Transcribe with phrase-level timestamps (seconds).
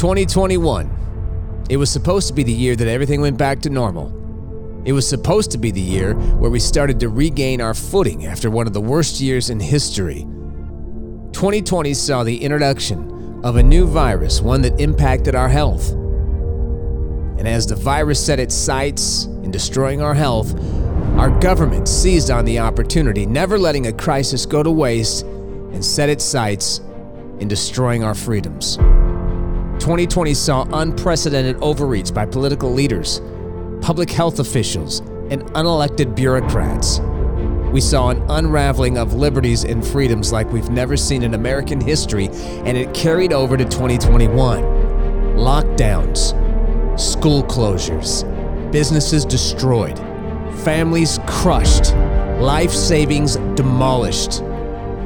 [0.00, 1.66] 2021.
[1.68, 4.10] It was supposed to be the year that everything went back to normal.
[4.86, 8.50] It was supposed to be the year where we started to regain our footing after
[8.50, 10.20] one of the worst years in history.
[11.32, 15.90] 2020 saw the introduction of a new virus, one that impacted our health.
[15.90, 20.58] And as the virus set its sights in destroying our health,
[21.18, 26.08] our government seized on the opportunity, never letting a crisis go to waste, and set
[26.08, 26.78] its sights
[27.38, 28.78] in destroying our freedoms.
[29.80, 33.22] 2020 saw unprecedented overreach by political leaders,
[33.80, 37.00] public health officials, and unelected bureaucrats.
[37.72, 42.28] We saw an unraveling of liberties and freedoms like we've never seen in American history,
[42.66, 44.62] and it carried over to 2021.
[45.36, 46.38] Lockdowns,
[47.00, 48.22] school closures,
[48.70, 49.98] businesses destroyed,
[50.62, 51.94] families crushed,
[52.38, 54.42] life savings demolished,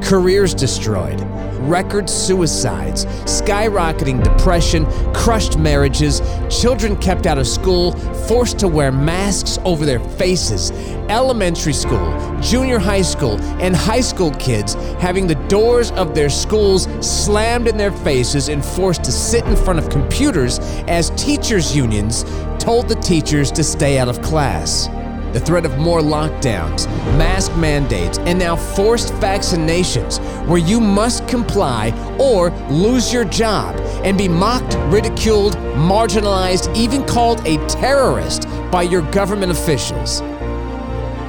[0.01, 1.19] careers destroyed,
[1.61, 7.93] record suicides, skyrocketing depression, crushed marriages, children kept out of school,
[8.27, 10.71] forced to wear masks over their faces,
[11.09, 16.87] elementary school, junior high school, and high school kids having the doors of their schools
[17.05, 22.23] slammed in their faces and forced to sit in front of computers as teachers' unions
[22.59, 24.87] told the teachers to stay out of class
[25.35, 31.91] the threat of more lockdowns, mask mandates, and now forced vaccinations where you must comply
[32.17, 33.75] or lose your job
[34.05, 40.21] and be mocked, ridiculed, marginalized, even called a terrorist by your government officials.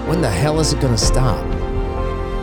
[0.07, 1.45] When the hell is it going to stop?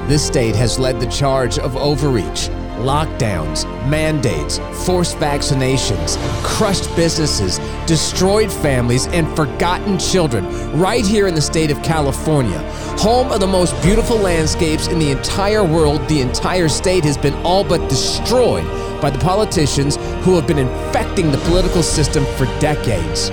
[0.10, 8.52] This state has led the charge of overreach lockdowns, mandates, forced vaccinations, crushed businesses, destroyed
[8.52, 10.46] families, and forgotten children
[10.80, 12.60] right here in the state of California.
[13.00, 17.34] Home of the most beautiful landscapes in the entire world, the entire state has been
[17.46, 18.66] all but destroyed
[19.02, 23.30] by the politicians who have been infecting the political system for decades.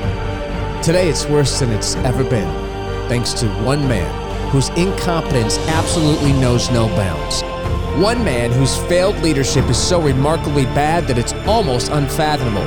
[0.85, 2.49] Today it's worse than it's ever been,
[3.09, 7.43] thanks to one man whose incompetence absolutely knows no bounds.
[7.99, 12.65] One man whose failed leadership is so remarkably bad that it's almost unfathomable.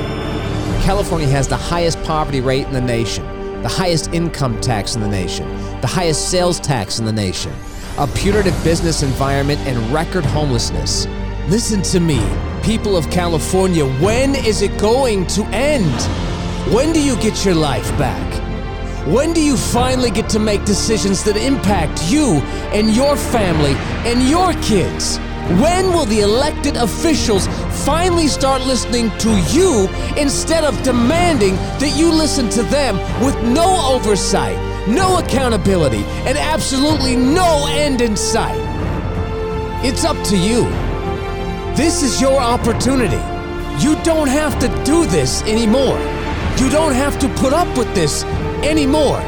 [0.82, 3.24] California has the highest poverty rate in the nation,
[3.62, 5.48] the highest income tax in the nation,
[5.80, 7.52] the highest sales tax in the nation,
[7.98, 11.06] a punitive business environment, and record homelessness.
[11.48, 12.20] Listen to me,
[12.62, 16.02] people of California, when is it going to end?
[16.72, 18.43] When do you get your life back?
[19.06, 22.40] When do you finally get to make decisions that impact you
[22.72, 23.74] and your family
[24.10, 25.18] and your kids?
[25.60, 27.46] When will the elected officials
[27.84, 33.92] finally start listening to you instead of demanding that you listen to them with no
[33.92, 34.56] oversight,
[34.88, 38.56] no accountability, and absolutely no end in sight?
[39.84, 40.64] It's up to you.
[41.76, 43.20] This is your opportunity.
[43.84, 45.98] You don't have to do this anymore.
[46.56, 48.24] You don't have to put up with this
[48.64, 49.20] anymore.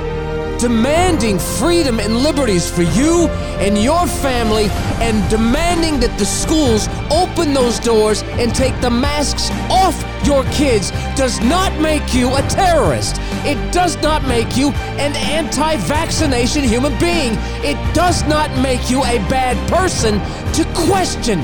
[0.58, 3.28] Demanding freedom and liberties for you
[3.60, 4.68] and your family,
[5.00, 9.96] and demanding that the schools open those doors and take the masks off
[10.26, 13.16] your kids does not make you a terrorist.
[13.44, 17.34] It does not make you an anti vaccination human being.
[17.62, 20.14] It does not make you a bad person
[20.54, 21.40] to question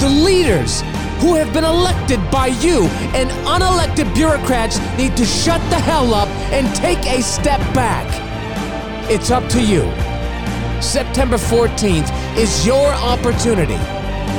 [0.00, 0.82] the leaders
[1.20, 2.84] who have been elected by you,
[3.16, 8.06] and unelected bureaucrats need to shut the hell up and take a step back.
[9.10, 9.82] It's up to you.
[10.82, 13.78] September 14th is your opportunity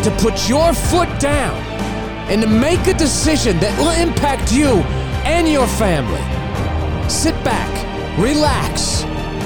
[0.04, 1.56] to put your foot down
[2.30, 4.82] and to make a decision that will impact you
[5.26, 6.22] and your family.
[7.10, 7.70] Sit back,
[8.20, 9.04] relax,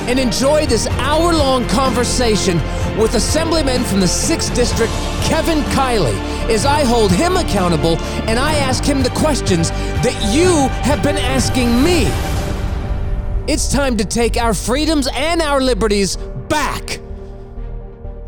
[0.07, 2.57] and enjoy this hour long conversation
[2.97, 4.91] with Assemblyman from the 6th District,
[5.23, 6.17] Kevin Kiley,
[6.49, 11.17] as I hold him accountable and I ask him the questions that you have been
[11.17, 12.30] asking me.
[13.51, 16.15] It's time to take our freedoms and our liberties
[16.47, 17.01] back.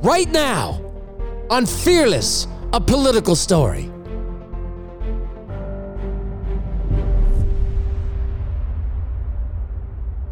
[0.01, 0.83] Right now,
[1.49, 3.83] on Fearless, a political story.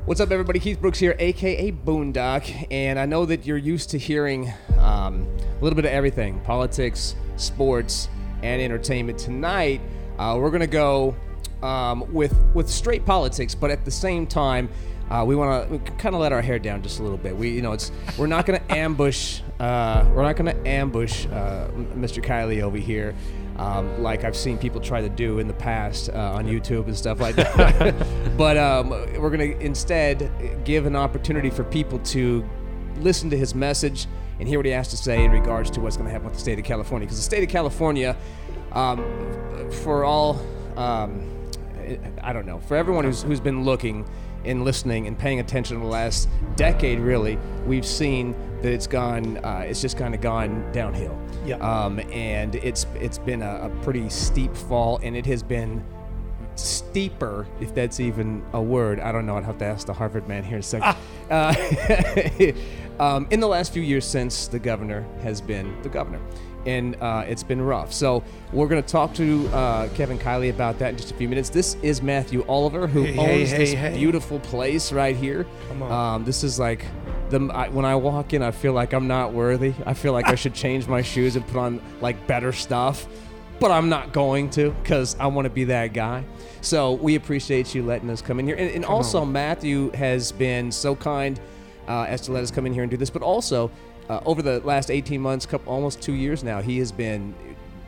[0.03, 0.59] What's up, everybody?
[0.59, 5.63] Keith Brooks here, aka Boondock, and I know that you're used to hearing um, a
[5.63, 8.09] little bit of everything politics, sports,
[8.43, 9.17] and entertainment.
[9.17, 9.79] Tonight,
[10.19, 11.15] uh, we're going to go
[11.63, 14.69] um, with, with straight politics, but at the same time,
[15.11, 17.35] uh, we want to kind of let our hair down just a little bit.
[17.35, 19.41] We, you know, it's we're not going to ambush.
[19.59, 22.23] Uh, we're not going to ambush uh, Mr.
[22.23, 23.13] Kiley over here,
[23.57, 26.97] um, like I've seen people try to do in the past uh, on YouTube and
[26.97, 27.93] stuff like that.
[28.37, 30.31] but um, we're going to instead
[30.63, 32.47] give an opportunity for people to
[32.99, 34.07] listen to his message
[34.39, 36.35] and hear what he has to say in regards to what's going to happen with
[36.35, 37.05] the state of California.
[37.05, 38.15] Because the state of California,
[38.71, 40.41] um, for all
[40.77, 41.40] um,
[42.21, 42.59] I don't know.
[42.59, 44.09] For everyone who's who's been looking
[44.43, 49.37] and listening and paying attention in the last decade, really, we've seen that it's gone.
[49.37, 51.17] Uh, it's just kind of gone downhill.
[51.45, 51.55] Yeah.
[51.57, 55.83] Um, and it's it's been a, a pretty steep fall, and it has been
[56.55, 58.99] steeper, if that's even a word.
[58.99, 59.37] I don't know.
[59.37, 60.95] I'd have to ask the Harvard man here in a second.
[61.29, 61.53] Uh,
[62.99, 66.19] um, in the last few years since the governor has been the governor.
[66.65, 67.91] And uh, it's been rough.
[67.91, 68.23] So
[68.53, 71.49] we're going to talk to uh, Kevin Kiley about that in just a few minutes.
[71.49, 75.47] This is Matthew Oliver, who Hey, owns hey, this hey, beautiful place right here.
[75.69, 75.91] Come on.
[75.91, 76.85] Um, this is like
[77.29, 79.73] the I, when I walk in, I feel like I'm not worthy.
[79.85, 83.07] I feel like I should change my shoes and put on like better stuff,
[83.59, 86.23] but I'm not going to because I want to be that guy.
[86.61, 90.71] So we appreciate you letting us come in here, and, and also Matthew has been
[90.71, 91.39] so kind
[91.87, 93.71] uh, as to let us come in here and do this, but also.
[94.09, 97.33] Uh, over the last 18 months, couple, almost two years now, he has been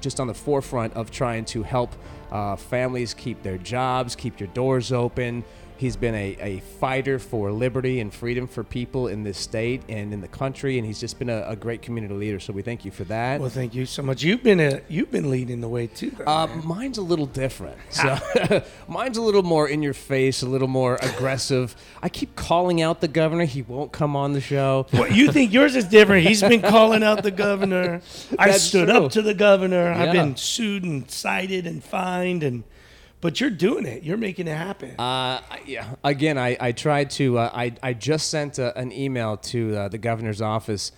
[0.01, 1.93] just on the forefront of trying to help
[2.31, 5.43] uh, families keep their jobs, keep your doors open.
[5.77, 10.13] He's been a, a fighter for liberty and freedom for people in this state and
[10.13, 12.39] in the country, and he's just been a, a great community leader.
[12.39, 13.41] So we thank you for that.
[13.41, 14.23] Well, thank you so much.
[14.23, 16.15] You've been a you've been leading the way too.
[16.25, 17.77] Uh, mine's a little different.
[17.93, 18.17] So
[18.87, 21.75] mine's a little more in your face, a little more aggressive.
[22.01, 23.45] I keep calling out the governor.
[23.45, 24.87] He won't come on the show.
[24.91, 26.27] What, you think yours is different?
[26.27, 28.01] He's been calling out the governor.
[28.37, 29.05] I That's stood true.
[29.05, 29.83] up to the governor.
[29.83, 30.03] Yeah.
[30.03, 32.63] I've been sued and cited and fined and.
[33.23, 34.03] But you're doing it.
[34.03, 34.99] You're making it happen.
[34.99, 35.95] Uh, yeah.
[36.03, 37.39] Again, I, I tried to.
[37.39, 40.91] Uh, I I just sent a, an email to uh, the governor's office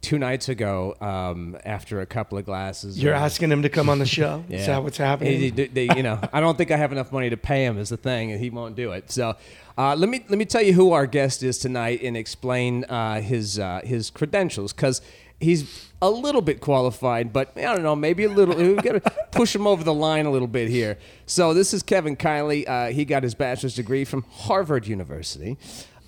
[0.00, 3.02] two nights ago um, after a couple of glasses.
[3.02, 4.44] you're asking him to come on the show.
[4.50, 5.40] Is that what's happening?
[5.40, 7.76] He- they- they- you know, I don't think I have enough money to pay him.
[7.78, 9.10] Is the thing, and he won't do it.
[9.10, 9.34] So,
[9.76, 13.20] uh, let me let me tell you who our guest is tonight and explain uh,
[13.20, 15.02] his uh, his credentials because
[15.44, 18.56] he's a little bit qualified, but I don't know, maybe a little.
[18.56, 20.98] We've got to push him over the line a little bit here.
[21.26, 22.68] So, this is Kevin Kiley.
[22.68, 25.56] Uh, he got his bachelor's degree from Harvard University.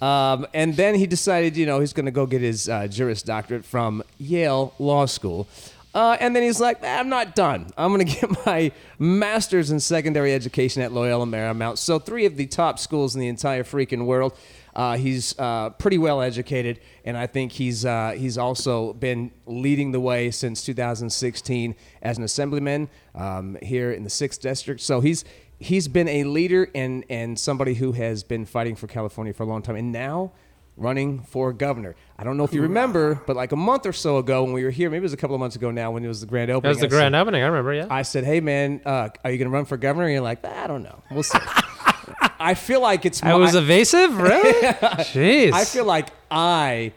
[0.02, 3.22] Um, and then he decided, you know, he's going to go get his uh, Juris
[3.22, 5.48] Doctorate from Yale Law School.
[5.94, 7.68] Uh, and then he's like, "Ah, I'm not done.
[7.78, 11.78] I'm going to get my master's in secondary education at Loyola Marymount.
[11.78, 14.36] So, three of the top schools in the entire freaking world.
[14.76, 19.90] Uh, he's uh, pretty well educated, and I think he's uh, he's also been leading
[19.92, 24.82] the way since 2016 as an assemblyman um, here in the sixth district.
[24.82, 25.24] So he's
[25.58, 29.46] he's been a leader and and somebody who has been fighting for California for a
[29.46, 30.32] long time, and now
[30.76, 31.96] running for governor.
[32.18, 34.62] I don't know if you remember, but like a month or so ago when we
[34.62, 36.26] were here, maybe it was a couple of months ago now when it was the
[36.26, 36.68] grand That opening.
[36.68, 37.42] was the I said- grand opening.
[37.42, 37.72] I remember.
[37.72, 37.86] Yeah.
[37.88, 40.44] I said, "Hey man, uh, are you going to run for governor?" And you're like,
[40.44, 41.02] "I don't know.
[41.10, 41.38] We'll see."
[42.38, 44.62] I feel like it's I was evasive, really?
[44.62, 45.52] Jeez.
[45.52, 46.92] I feel like I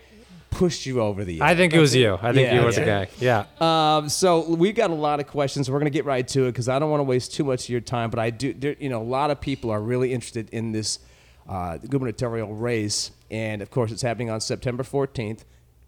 [0.51, 1.41] pushed you over the edge.
[1.41, 2.15] I think it was you.
[2.21, 3.07] I think Yeah, you were the guy.
[3.19, 3.45] Yeah.
[3.59, 5.69] Um, so we've got a lot of questions.
[5.69, 7.65] We're going to get right to it because I don't want to waste too much
[7.65, 8.09] of your time.
[8.09, 10.99] But I do, there, you know, a lot of people are really interested in this
[11.47, 15.41] uh, gubernatorial race, and of course, it's happening on September 14th.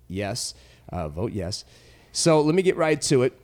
[0.08, 0.54] Yes,
[0.90, 1.66] uh, vote yes.
[2.12, 3.40] So let me get right to it.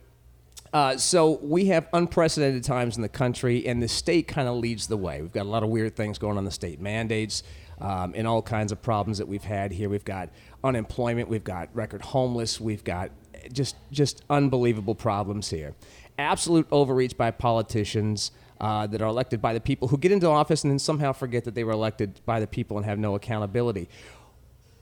[0.72, 4.86] Uh, so we have unprecedented times in the country, and the state kind of leads
[4.86, 5.22] the way.
[5.22, 7.42] We've got a lot of weird things going on the state, mandates,
[7.80, 9.88] um, and all kinds of problems that we've had here.
[9.88, 10.28] We've got
[10.62, 13.10] unemployment, we've got record homeless, we've got
[13.52, 15.74] just just unbelievable problems here.
[16.18, 18.32] Absolute overreach by politicians.
[18.60, 21.44] Uh, that are elected by the people who get into office and then somehow forget
[21.44, 23.88] that they were elected by the people and have no accountability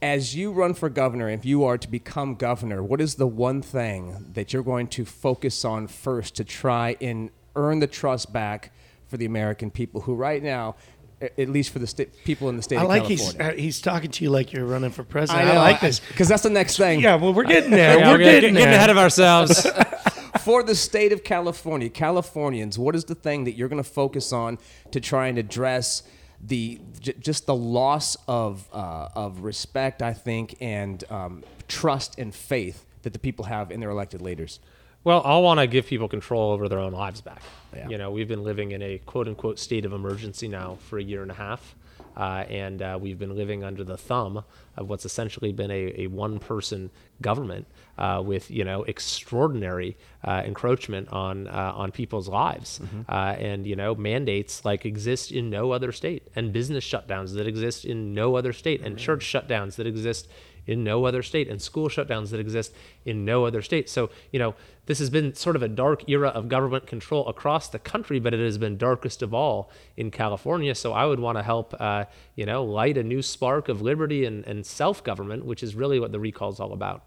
[0.01, 3.61] as you run for governor, if you are to become governor, what is the one
[3.61, 8.71] thing that you're going to focus on first to try and earn the trust back
[9.07, 10.75] for the American people who, right now,
[11.21, 13.81] at least for the sta- people in the state I of like he's uh, he's
[13.81, 15.47] talking to you like you're running for president.
[15.47, 15.99] I, like this.
[15.99, 16.99] because that's the next thing.
[16.99, 17.97] Yeah, well, we're getting there.
[17.97, 18.75] Yeah, we're getting, getting, getting there.
[18.75, 19.67] ahead of ourselves.
[20.43, 24.31] for the state of California, Californians, what is the thing that you're going to focus
[24.31, 24.59] on
[24.91, 26.03] to try and address
[26.41, 32.33] the j- just the loss of uh, of respect, I think, and um, trust and
[32.33, 34.59] faith that the people have in their elected leaders?
[35.03, 37.41] Well, I'll want to give people control over their own lives back.
[37.73, 37.87] Yeah.
[37.87, 41.03] You know, we've been living in a quote unquote state of emergency now for a
[41.03, 41.75] year and a half.
[42.17, 44.43] Uh, and uh, we've been living under the thumb
[44.75, 46.89] of what's essentially been a, a one person
[47.21, 47.67] government
[47.99, 52.81] uh, with, you know, extraordinary uh, encroachment on, uh, on people's lives.
[53.07, 57.47] Uh, and, you know, mandates like exist in no other state, and business shutdowns that
[57.47, 60.27] exist in no other state, and church shutdowns that exist
[60.67, 62.73] in no other state and school shutdowns that exist
[63.05, 63.89] in no other state.
[63.89, 64.53] So, you know,
[64.85, 68.33] this has been sort of a dark era of government control across the country, but
[68.33, 70.75] it has been darkest of all in California.
[70.75, 72.05] So I would want to help, uh,
[72.35, 75.99] you know, light a new spark of liberty and, and self government, which is really
[75.99, 77.05] what the recall is all about.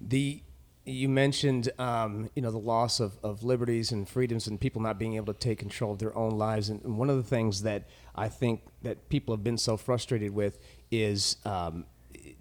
[0.00, 0.42] the
[0.86, 5.00] you mentioned, um, you know, the loss of, of liberties and freedoms and people not
[5.00, 6.70] being able to take control of their own lives.
[6.70, 10.60] And, one of the things that I think that people have been so frustrated with
[10.92, 11.86] is um,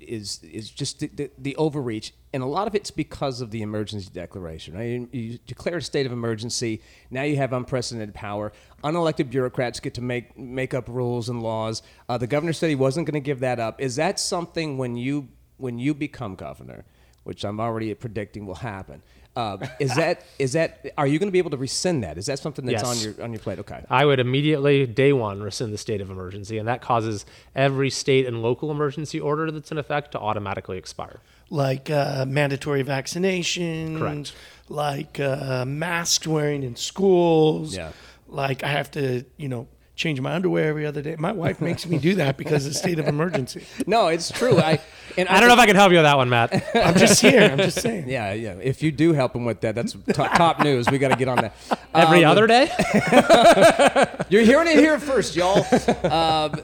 [0.07, 3.61] is is just the, the, the, overreach, and a lot of it's because of the
[3.61, 4.75] emergency declaration.
[4.75, 4.83] Right?
[4.83, 6.81] You, you declare a state of emergency.
[7.09, 8.51] Now you have unprecedented power.
[8.83, 11.81] Unelected bureaucrats get to make make up rules and laws.
[12.07, 13.81] Uh, the governor said he wasn't going to give that up.
[13.81, 16.85] Is that something when you when you become governor?
[17.25, 19.01] which I'm already predicting will happen.
[19.35, 22.17] Uh, is that is that are you going to be able to rescind that?
[22.17, 22.97] Is that something that's yes.
[22.97, 23.59] on your on your plate?
[23.59, 23.83] Okay.
[23.89, 28.25] I would immediately day one rescind the state of emergency, and that causes every state
[28.25, 31.19] and local emergency order that's in effect to automatically expire.
[31.49, 33.99] Like uh, mandatory vaccination.
[33.99, 34.33] Correct.
[34.69, 37.75] Like uh, mask wearing in schools.
[37.75, 37.91] Yeah.
[38.27, 41.15] Like I have to, you know, change my underwear every other day.
[41.17, 43.65] My wife makes me do that because of the state of emergency.
[43.87, 44.57] No, it's true.
[44.57, 44.79] I
[45.15, 46.65] and I, I don't know if I can help you with that one, Matt.
[46.75, 47.43] I'm just here.
[47.43, 48.09] I'm just saying.
[48.09, 48.55] Yeah, yeah.
[48.61, 50.89] If you do help him with that, that's top, top news.
[50.89, 51.55] We got to get on that.
[51.93, 52.71] Every um, other day.
[54.29, 55.65] You're hearing it here first, y'all.
[56.11, 56.61] Um,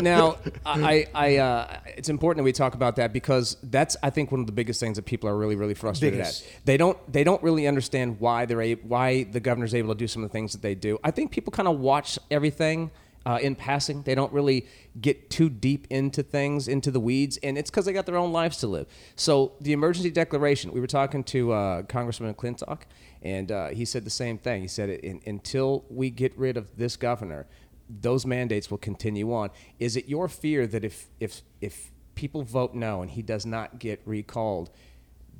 [0.00, 4.30] now, I, I, uh, it's important that we talk about that because that's, I think,
[4.30, 6.44] one of the biggest things that people are really, really frustrated biggest.
[6.44, 6.64] at.
[6.64, 10.08] They don't, they don't really understand why they're, a, why the governor's able to do
[10.08, 10.98] some of the things that they do.
[11.02, 12.90] I think people kind of watch everything
[13.26, 14.02] uh, in passing.
[14.02, 14.66] They don't really
[15.00, 18.32] get too deep into things, into the weeds, and it's because they got their own
[18.32, 18.86] lives to live.
[19.16, 20.72] So the emergency declaration.
[20.72, 22.82] We were talking to uh, Congressman McClintock,
[23.22, 24.62] and uh, he said the same thing.
[24.62, 27.46] He said, "Until we get rid of this governor."
[27.88, 29.50] Those mandates will continue on.
[29.78, 33.78] Is it your fear that if if if people vote no and he does not
[33.78, 34.70] get recalled,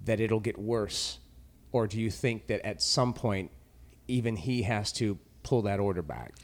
[0.04, 1.18] that it'll get worse,
[1.72, 3.50] or do you think that at some point
[4.08, 6.34] even he has to pull that order back?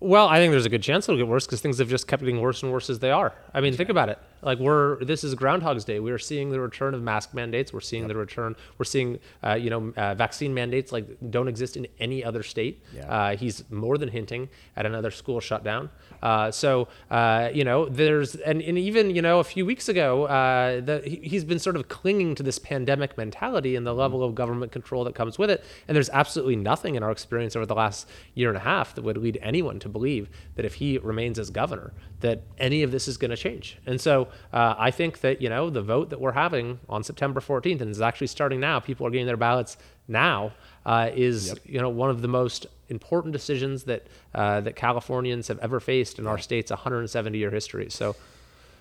[0.00, 2.22] Well, I think there's a good chance it'll get worse because things have just kept
[2.22, 3.34] getting worse and worse as they are.
[3.52, 4.18] I mean, think about it.
[4.42, 6.00] Like we're this is Groundhog's Day.
[6.00, 7.72] We are seeing the return of mask mandates.
[7.72, 8.08] We're seeing yep.
[8.08, 8.56] the return.
[8.78, 12.82] We're seeing uh, you know uh, vaccine mandates like don't exist in any other state.
[12.94, 13.10] Yeah.
[13.10, 15.90] Uh, he's more than hinting at another school shutdown.
[16.22, 20.24] Uh, so uh, you know there's and, and even you know a few weeks ago
[20.24, 24.00] uh, the, he, has been sort of clinging to this pandemic mentality and the mm-hmm.
[24.00, 25.64] level of government control that comes with it.
[25.86, 29.02] And there's absolutely nothing in our experience over the last year and a half that
[29.02, 33.08] would lead anyone to believe that if he remains as governor that any of this
[33.08, 33.78] is going to change.
[33.86, 37.40] And so uh, I think that you know the vote that we're having on September
[37.40, 38.80] 14th and is actually starting now.
[38.80, 40.52] People are getting their ballots now.
[40.86, 41.58] Uh, is yep.
[41.64, 46.18] you know one of the most important decisions that uh, that Californians have ever faced
[46.18, 47.90] in our state's 170 year history.
[47.90, 48.16] So.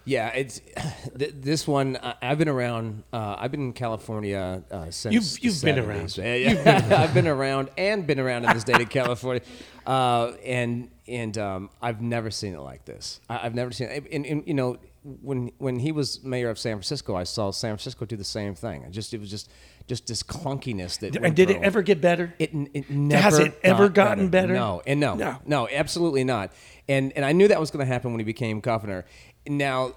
[0.07, 0.61] Yeah, it's
[1.17, 1.97] th- this one.
[1.97, 3.03] Uh, I've been around.
[3.11, 6.17] Uh, I've been in California uh, since you've, you've been around.
[6.17, 9.41] you've been I've been around and been around in the state of California,
[9.85, 13.19] uh, and and um, I've never seen it like this.
[13.29, 14.07] I, have never seen it.
[14.11, 14.77] And, and, you know,
[15.21, 18.55] when when he was mayor of San Francisco, I saw San Francisco do the same
[18.55, 18.83] thing.
[18.85, 19.49] I just it was just
[19.87, 21.15] just this clunkiness that.
[21.15, 22.33] And did it ever get better?
[22.39, 24.47] It it never has it ever gotten better.
[24.47, 24.59] better?
[24.59, 26.51] No, and no, no, no, absolutely not.
[26.89, 29.05] And and I knew that was going to happen when he became governor.
[29.47, 29.93] Now.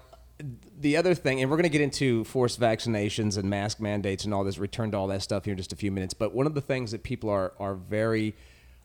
[0.79, 4.33] The other thing, and we're going to get into forced vaccinations and mask mandates and
[4.33, 6.15] all this, return to all that stuff here in just a few minutes.
[6.15, 8.33] But one of the things that people are are very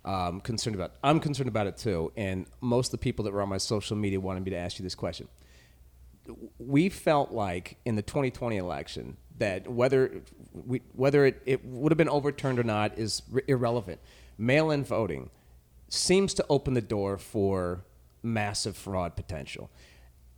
[0.04, 2.12] um, concerned about, I'm concerned about it too.
[2.14, 4.78] And most of the people that were on my social media wanted me to ask
[4.78, 5.28] you this question
[6.58, 11.99] we felt like in the 2020 election that whether we, whether it, it would have
[11.99, 14.00] been overturned or not is r- irrelevant.
[14.38, 15.30] Mail-in voting
[15.88, 17.85] seems to open the door for
[18.23, 19.70] massive fraud potential.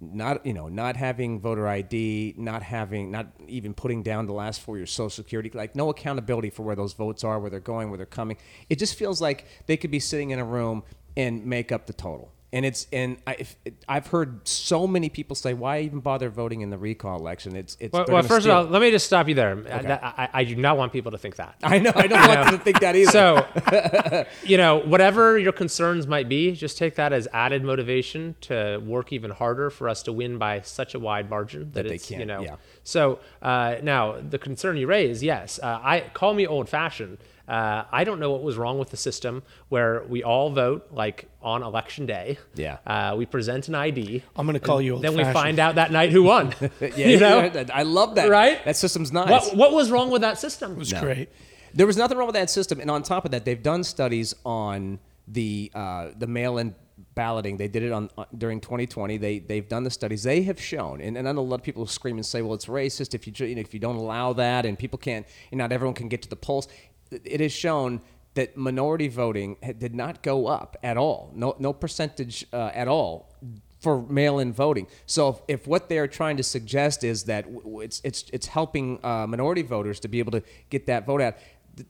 [0.01, 4.61] Not you know not having voter ID, not having not even putting down the last
[4.61, 7.91] four years Social Security, like no accountability for where those votes are, where they're going,
[7.91, 8.37] where they're coming.
[8.71, 10.85] It just feels like they could be sitting in a room
[11.17, 13.47] and make up the total and it's and I,
[13.89, 17.77] have heard so many people say, "Why even bother voting in the recall election?" It's
[17.79, 17.93] it's.
[17.93, 18.59] Well, well first steal.
[18.59, 19.51] of all, let me just stop you there.
[19.51, 19.93] Okay.
[19.93, 21.57] I, I, I, do not want people to think that.
[21.63, 21.93] I know.
[21.95, 23.11] I don't want them to think that either.
[23.11, 28.79] So, you know, whatever your concerns might be, just take that as added motivation to
[28.79, 32.11] work even harder for us to win by such a wide margin that, that it's
[32.11, 32.41] you know.
[32.41, 32.57] Yeah.
[32.83, 37.19] So uh, now the concern you raise, yes, uh, I call me old fashioned.
[37.49, 41.29] Uh, I don't know what was wrong with the system where we all vote like
[41.41, 42.39] on election day.
[42.55, 42.79] Yeah.
[42.87, 44.23] Uh, we present an ID.
[44.37, 44.99] I'm going to call you.
[44.99, 46.55] Then we find out that night who won.
[46.81, 47.51] yeah, you know?
[47.73, 48.29] I love that.
[48.29, 48.63] Right.
[48.65, 49.31] That system's nice.
[49.31, 50.73] What, what was wrong with that system?
[50.73, 51.01] It was no.
[51.01, 51.31] great.
[51.75, 54.35] There was nothing wrong with that system, and on top of that, they've done studies
[54.45, 56.75] on the uh, the mail-in
[57.15, 57.57] balloting.
[57.57, 59.17] They did it on uh, during 2020.
[59.19, 60.23] They they've done the studies.
[60.23, 62.55] They have shown, and, and I know a lot of people scream and say, "Well,
[62.55, 65.59] it's racist if you, you know, if you don't allow that, and people can't, and
[65.59, 66.69] not everyone can get to the polls."
[67.11, 68.01] It is shown
[68.35, 71.33] that minority voting did not go up at all.
[71.35, 73.35] No, no percentage uh, at all
[73.81, 74.87] for mail-in voting.
[75.07, 79.27] So if, if what they're trying to suggest is that it's it's it's helping uh,
[79.27, 81.35] minority voters to be able to get that vote out,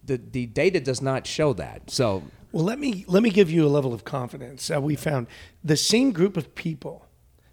[0.04, 1.90] the, the data does not show that.
[1.90, 2.22] So
[2.52, 4.70] Well, let me let me give you a level of confidence.
[4.70, 5.26] We found
[5.62, 7.06] the same group of people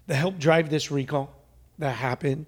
[0.06, 1.34] that helped drive this recall
[1.78, 2.46] that happened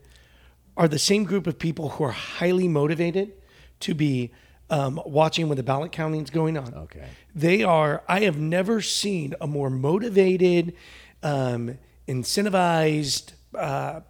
[0.77, 3.33] are the same group of people who are highly motivated
[3.81, 4.31] to be
[4.71, 6.75] um, watching when the ballot counting is going on.
[6.75, 7.07] Okay.
[7.35, 8.03] They are.
[8.09, 10.75] I have never seen a more motivated,
[11.23, 14.01] um, incentivized, uh,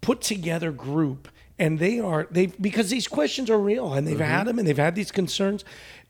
[0.00, 4.44] put together group, and they are they because these questions are real and they've had
[4.44, 5.64] them and they've had these concerns.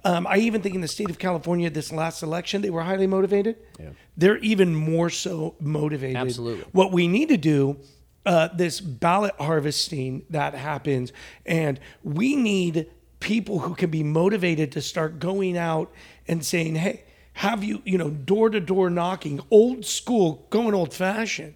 [0.04, 3.08] Um, I even think in the state of California, this last election, they were highly
[3.08, 3.56] motivated.
[3.78, 3.90] Yeah.
[4.16, 6.16] They're even more so motivated.
[6.16, 6.64] Absolutely.
[6.70, 7.78] What we need to do,
[8.24, 11.12] uh, this ballot harvesting that happens,
[11.44, 12.86] and we need
[13.20, 15.92] people who can be motivated to start going out
[16.28, 17.04] and saying, hey,
[17.34, 21.54] have you, you know, door to door knocking, old school, going old fashioned,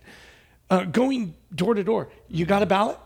[0.69, 2.09] uh, going door to door.
[2.29, 2.99] You got a ballot?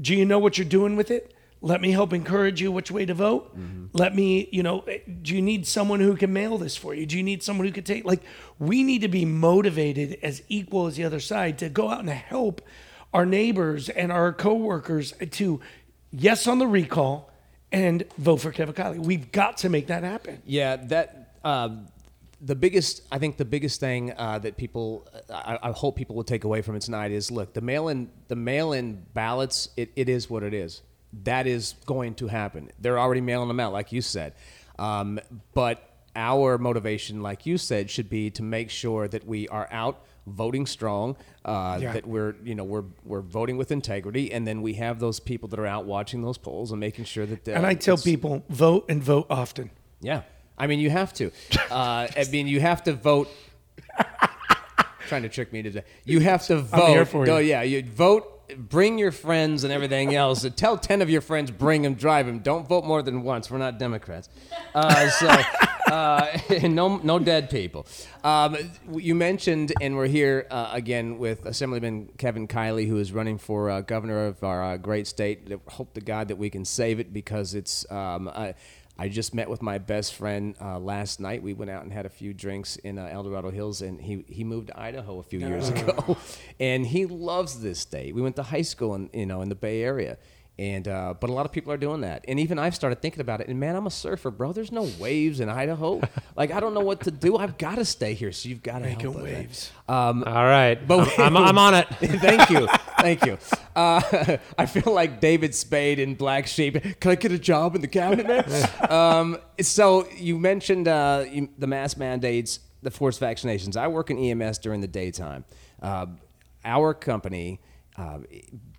[0.00, 1.34] Do you know what you're doing with it?
[1.60, 3.52] Let me help encourage you which way to vote.
[3.92, 4.84] Let me, you know,
[5.22, 7.04] do you need someone who can mail this for you?
[7.04, 8.22] Do you need someone who could take, like,
[8.60, 12.10] we need to be motivated as equal as the other side to go out and
[12.10, 12.62] help
[13.12, 15.60] our neighbors and our coworkers to
[16.12, 17.27] yes on the recall
[17.72, 18.98] and vote for Kevin Kiley.
[18.98, 20.42] We've got to make that happen.
[20.46, 21.70] Yeah, that uh,
[22.40, 23.02] the biggest.
[23.10, 26.62] I think the biggest thing uh, that people, I, I hope people will take away
[26.62, 29.68] from it tonight is: look, the mail-in, the mail-in ballots.
[29.76, 30.82] It, it is what it is.
[31.24, 32.70] That is going to happen.
[32.78, 34.34] They're already mailing them out, like you said.
[34.78, 35.18] Um,
[35.54, 35.82] but
[36.14, 40.66] our motivation, like you said, should be to make sure that we are out voting
[40.66, 41.92] strong, uh, Yeah.
[41.92, 45.48] that we're you know we're we're voting with integrity, and then we have those people
[45.50, 47.48] that are out watching those polls and making sure that.
[47.48, 49.70] Uh, And I tell people vote and vote often.
[50.00, 50.22] yeah,
[50.56, 51.30] I mean you have to.
[51.70, 53.28] Uh, I mean you have to vote.
[55.08, 55.84] trying to trick me today.
[56.04, 56.88] You have to vote.
[56.88, 57.32] here for you.
[57.32, 58.34] No, yeah, you vote.
[58.56, 60.46] Bring your friends and everything else.
[60.56, 62.38] Tell ten of your friends, bring them, drive them.
[62.38, 63.50] Don't vote more than once.
[63.50, 64.28] We're not Democrats.
[64.74, 65.28] Uh, so,
[65.92, 67.86] uh, no, no dead people.
[68.24, 68.56] Um,
[68.92, 73.70] you mentioned, and we're here uh, again with Assemblyman Kevin Kiley, who is running for
[73.70, 75.50] uh, governor of our uh, great state.
[75.68, 77.90] Hope to God that we can save it because it's.
[77.90, 78.54] Um, I,
[79.00, 81.40] I just met with my best friend uh, last night.
[81.40, 84.24] We went out and had a few drinks in uh, El Dorado Hills, and he,
[84.26, 86.16] he moved to Idaho a few years ago,
[86.60, 88.12] and he loves this state.
[88.12, 90.18] We went to high school in you know in the Bay Area,
[90.58, 93.20] and uh, but a lot of people are doing that, and even I've started thinking
[93.20, 93.48] about it.
[93.48, 94.52] And man, I'm a surfer, bro.
[94.52, 96.00] There's no waves in Idaho.
[96.36, 97.36] like I don't know what to do.
[97.36, 99.70] I've got to stay here, so you've got to make waves.
[99.88, 101.86] Um, All right, But I'm, I'm, I'm on it.
[102.00, 102.66] Thank you.
[102.98, 103.38] Thank you.
[103.76, 107.00] Uh, I feel like David Spade in Black Sheep.
[107.00, 108.90] Can I get a job in the cabinet, man?
[108.90, 113.76] um, so you mentioned uh, you- the mass mandates, the forced vaccinations.
[113.76, 115.44] I work in EMS during the daytime.
[115.80, 116.06] Uh,
[116.64, 117.60] our company,
[117.96, 118.18] uh,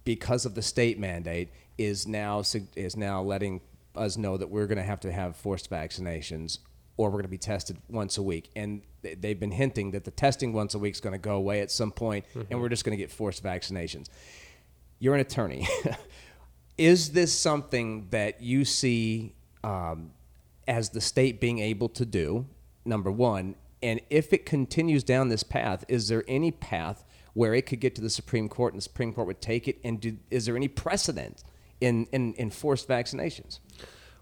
[0.03, 2.43] because of the state mandate, is now
[2.75, 3.61] is now letting
[3.95, 6.59] us know that we're going to have to have forced vaccinations
[6.97, 8.49] or we're going to be tested once a week.
[8.57, 11.61] And they've been hinting that the testing once a week is going to go away
[11.61, 14.07] at some point, and we're just going to get forced vaccinations.
[14.99, 15.65] You're an attorney.
[16.77, 20.11] is this something that you see um,
[20.67, 22.45] as the state being able to do?
[22.83, 27.65] Number one, and if it continues down this path, is there any path where it
[27.65, 29.79] could get to the Supreme Court and the Supreme Court would take it?
[29.85, 31.43] And do, is there any precedent
[31.81, 33.59] in, in, in forced vaccinations?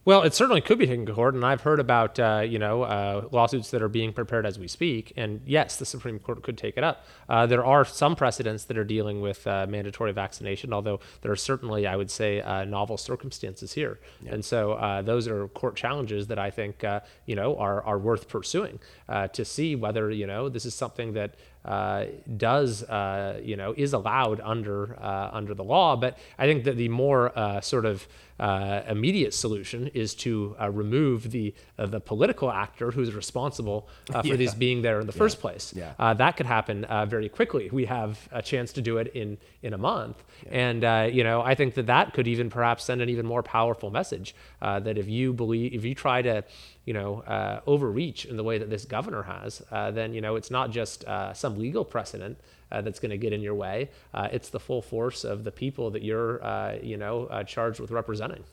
[0.08, 2.84] Well, it certainly could be taken to court, and I've heard about uh, you know
[2.84, 5.12] uh, lawsuits that are being prepared as we speak.
[5.18, 7.06] And yes, the Supreme Court could take it up.
[7.28, 11.36] Uh, there are some precedents that are dealing with uh, mandatory vaccination, although there are
[11.36, 14.00] certainly, I would say, uh, novel circumstances here.
[14.26, 18.00] And so uh, those are court challenges that I think uh, you know are are
[18.00, 22.06] worth pursuing uh, to see whether you know this is something that uh,
[22.38, 25.96] does uh, you know is allowed under uh, under the law.
[25.96, 28.08] But I think that the more uh, sort of
[28.40, 34.22] uh, immediate solution is to uh, remove the uh, the political actor who's responsible uh,
[34.22, 35.74] for these being there in the first place.
[35.76, 35.94] Yeah.
[35.98, 37.70] Uh, that could happen uh, very quickly.
[37.72, 41.42] We have a chance to do it in in a month, and uh, you know
[41.42, 44.98] I think that that could even perhaps send an even more powerful message uh, that
[44.98, 46.44] if you believe if you try to
[46.88, 50.38] you know uh, overreach in the way that this governor has, uh, then you know
[50.38, 52.40] it's not just uh, some legal precedent.
[52.70, 53.90] Uh, that's going to get in your way.
[54.14, 57.92] Uh, it's the full force of the people that you're, uh, you know, charged with
[57.92, 58.44] representing.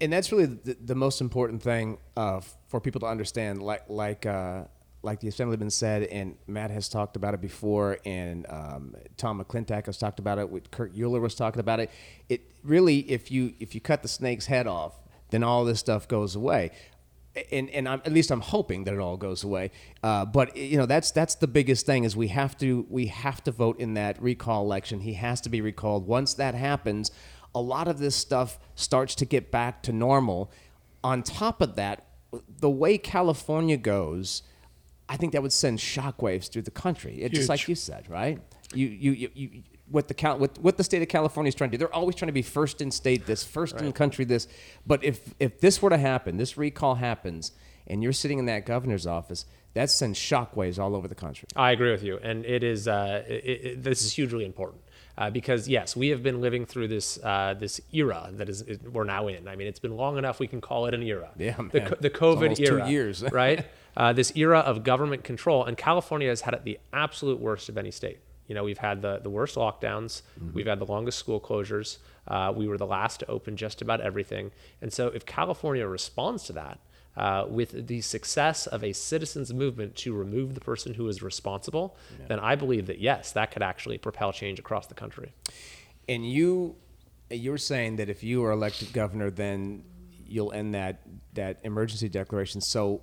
[0.00, 3.60] and that's really the, the most important thing for people to understand.
[3.60, 4.24] Like like
[5.02, 9.86] like the assemblyman said, and Matt has talked about it before, and um, Tom McClintock
[9.86, 10.48] has talked about it.
[10.48, 11.90] With Kurt Euler was talking about it.
[12.28, 14.94] It really, if you if you cut the snake's head off,
[15.30, 16.70] then all this stuff goes away.
[17.52, 19.70] And and I'm, at least I'm hoping that it all goes away.
[20.02, 23.42] Uh, but you know that's that's the biggest thing is we have to we have
[23.44, 25.00] to vote in that recall election.
[25.00, 26.06] He has to be recalled.
[26.06, 27.10] Once that happens,
[27.54, 30.50] a lot of this stuff starts to get back to normal.
[31.04, 32.06] On top of that,
[32.60, 34.42] the way California goes,
[35.08, 37.22] I think that would send shockwaves through the country.
[37.22, 38.40] It, just like you said, right?
[38.74, 39.30] You you you.
[39.34, 42.14] you what the what, what the state of California is trying to do, they're always
[42.16, 44.48] trying to be first in state this, first in country this.
[44.86, 47.52] But if if this were to happen, this recall happens,
[47.86, 51.48] and you're sitting in that governor's office, that sends shockwaves all over the country.
[51.54, 54.82] I agree with you, and it is uh, it, it, this is hugely important
[55.18, 58.80] uh, because yes, we have been living through this uh, this era that is is-
[58.82, 59.48] we're now in.
[59.48, 60.40] I mean, it's been long enough.
[60.40, 61.30] We can call it an era.
[61.36, 61.94] Yeah, the, man.
[62.00, 63.22] the It's COVID almost two era, years.
[63.32, 63.66] right?
[63.96, 67.78] Uh, this era of government control, and California has had it the absolute worst of
[67.78, 68.18] any state.
[68.46, 70.22] You know, we've had the, the worst lockdowns.
[70.54, 71.98] We've had the longest school closures.
[72.28, 74.50] Uh, we were the last to open just about everything.
[74.80, 76.78] And so, if California responds to that
[77.16, 81.96] uh, with the success of a citizens' movement to remove the person who is responsible,
[82.28, 85.32] then I believe that yes, that could actually propel change across the country.
[86.08, 86.76] And you
[87.30, 89.82] you're saying that if you are elected governor, then
[90.26, 91.02] you'll end that
[91.34, 92.60] that emergency declaration.
[92.60, 93.02] So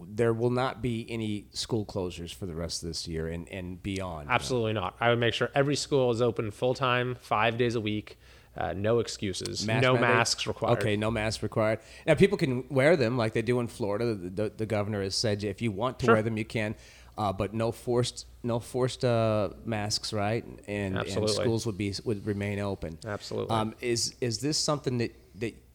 [0.00, 3.82] there will not be any school closures for the rest of this year and, and
[3.82, 4.28] beyond.
[4.30, 4.94] Absolutely not.
[5.00, 8.18] I would make sure every school is open full time, five days a week,
[8.56, 10.10] uh, no excuses, Mask no mandate?
[10.10, 10.78] masks required.
[10.78, 11.78] Okay, no masks required.
[12.06, 14.14] Now people can wear them like they do in Florida.
[14.14, 16.14] The, the, the governor has said if you want to Sure.
[16.14, 16.74] wear them, you can,
[17.16, 20.44] uh, but no forced no forced uh, masks, right?
[20.66, 22.98] And, and schools would be would remain open.
[23.06, 23.54] Absolutely.
[23.54, 25.19] Um, is is this something that that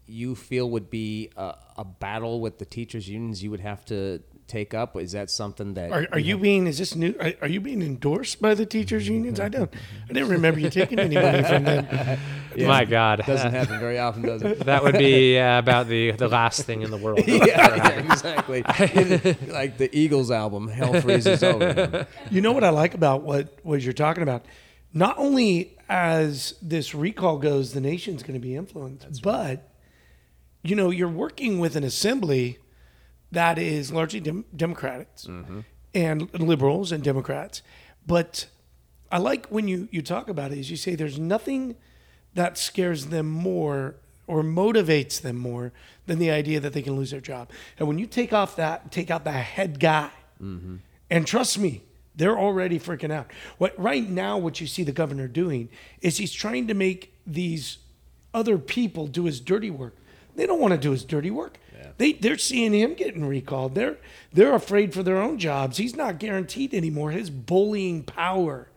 [0.07, 3.43] you feel would be a, a battle with the teachers unions?
[3.43, 4.95] You would have to take up.
[4.95, 7.15] Is that something that Are, are you being is this new?
[7.19, 9.39] Are, are you being endorsed by the teachers unions?
[9.39, 9.73] I don't.
[10.09, 12.19] I didn't remember you taking any money from them.
[12.57, 14.59] My God, doesn't happen very often, does it?
[14.65, 17.27] that would be uh, about the, the last thing in the world.
[17.27, 18.61] yeah, yeah, exactly.
[19.51, 23.81] like the Eagles album, "Hell Freezes Over." You know what I like about what what
[23.81, 24.45] you're talking about?
[24.93, 29.69] Not only as this recall goes, the nation's going to be influenced, but
[30.65, 32.59] you know you're working with an assembly
[33.31, 35.61] that is largely dem- Democrats mm-hmm.
[35.93, 37.61] and liberals and Democrats.
[38.05, 38.47] But
[39.11, 41.75] I like when you you talk about it is you say there's nothing
[42.33, 43.95] that scares them more
[44.27, 45.71] or motivates them more
[46.07, 47.49] than the idea that they can lose their job.
[47.77, 50.09] And when you take off that, take out the head guy,
[50.41, 50.77] mm-hmm.
[51.09, 51.83] and trust me,
[52.15, 53.27] they're already freaking out.
[53.57, 55.69] What right now, what you see the governor doing
[56.01, 57.77] is he's trying to make these
[58.33, 59.95] other people do his dirty work.
[60.35, 61.57] They don't want to do his dirty work.
[61.97, 63.75] They they're seeing him getting recalled.
[63.75, 63.97] They're
[64.33, 65.77] they're afraid for their own jobs.
[65.77, 67.11] He's not guaranteed anymore.
[67.11, 68.67] His bullying power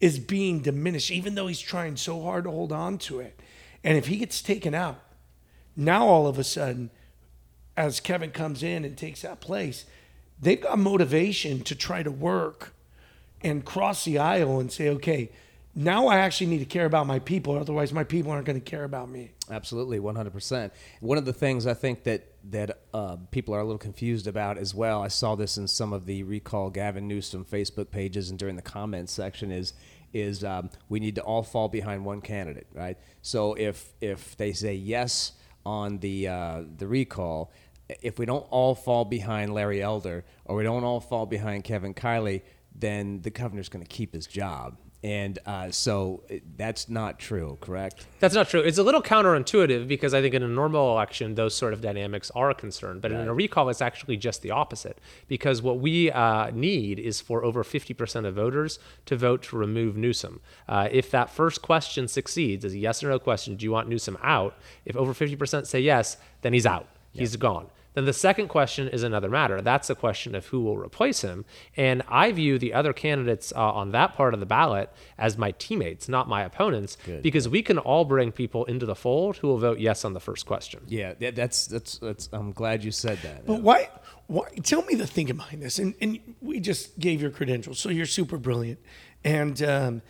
[0.00, 3.40] is being diminished, even though he's trying so hard to hold on to it.
[3.82, 5.00] And if he gets taken out,
[5.76, 6.90] now all of a sudden,
[7.76, 9.86] as Kevin comes in and takes that place,
[10.40, 12.74] they've got motivation to try to work
[13.40, 15.30] and cross the aisle and say, okay,
[15.74, 18.70] now I actually need to care about my people, otherwise my people aren't going to
[18.70, 19.30] care about me.
[19.50, 20.72] Absolutely, one hundred percent.
[21.00, 24.58] One of the things I think that that uh, people are a little confused about
[24.58, 25.02] as well.
[25.02, 28.62] I saw this in some of the recall Gavin Newsom Facebook pages and during the
[28.62, 29.72] comments section is
[30.12, 32.98] is um, we need to all fall behind one candidate, right?
[33.22, 35.32] So if if they say yes
[35.64, 37.52] on the uh, the recall,
[37.88, 41.94] if we don't all fall behind Larry Elder or we don't all fall behind Kevin
[41.94, 42.42] Kiley,
[42.74, 44.76] then the governor's going to keep his job.
[45.02, 48.06] And uh, so uh, that's not true, correct?
[48.18, 48.60] That's not true.
[48.60, 52.32] It's a little counterintuitive because I think in a normal election, those sort of dynamics
[52.34, 52.98] are a concern.
[52.98, 54.98] But in a recall, it's actually just the opposite.
[55.28, 59.96] Because what we uh, need is for over 50% of voters to vote to remove
[59.96, 60.40] Newsom.
[60.68, 63.88] Uh, if that first question succeeds, as a yes or no question, do you want
[63.88, 64.56] Newsom out?
[64.84, 66.88] If over 50% say yes, then he's out.
[67.12, 67.68] He's gone.
[67.94, 69.60] Then the second question is another matter.
[69.60, 71.44] That's the question of who will replace him.
[71.76, 75.50] And I view the other candidates uh, on that part of the ballot as my
[75.52, 79.58] teammates, not my opponents, because we can all bring people into the fold who will
[79.58, 80.80] vote yes on the first question.
[80.86, 82.28] Yeah, that's, that's that's.
[82.32, 83.46] I'm glad you said that.
[83.46, 83.88] But why?
[84.28, 84.48] Why?
[84.62, 85.78] Tell me the thinking behind this.
[85.78, 88.78] And and we just gave your credentials, so you're super brilliant.
[89.24, 90.02] And um,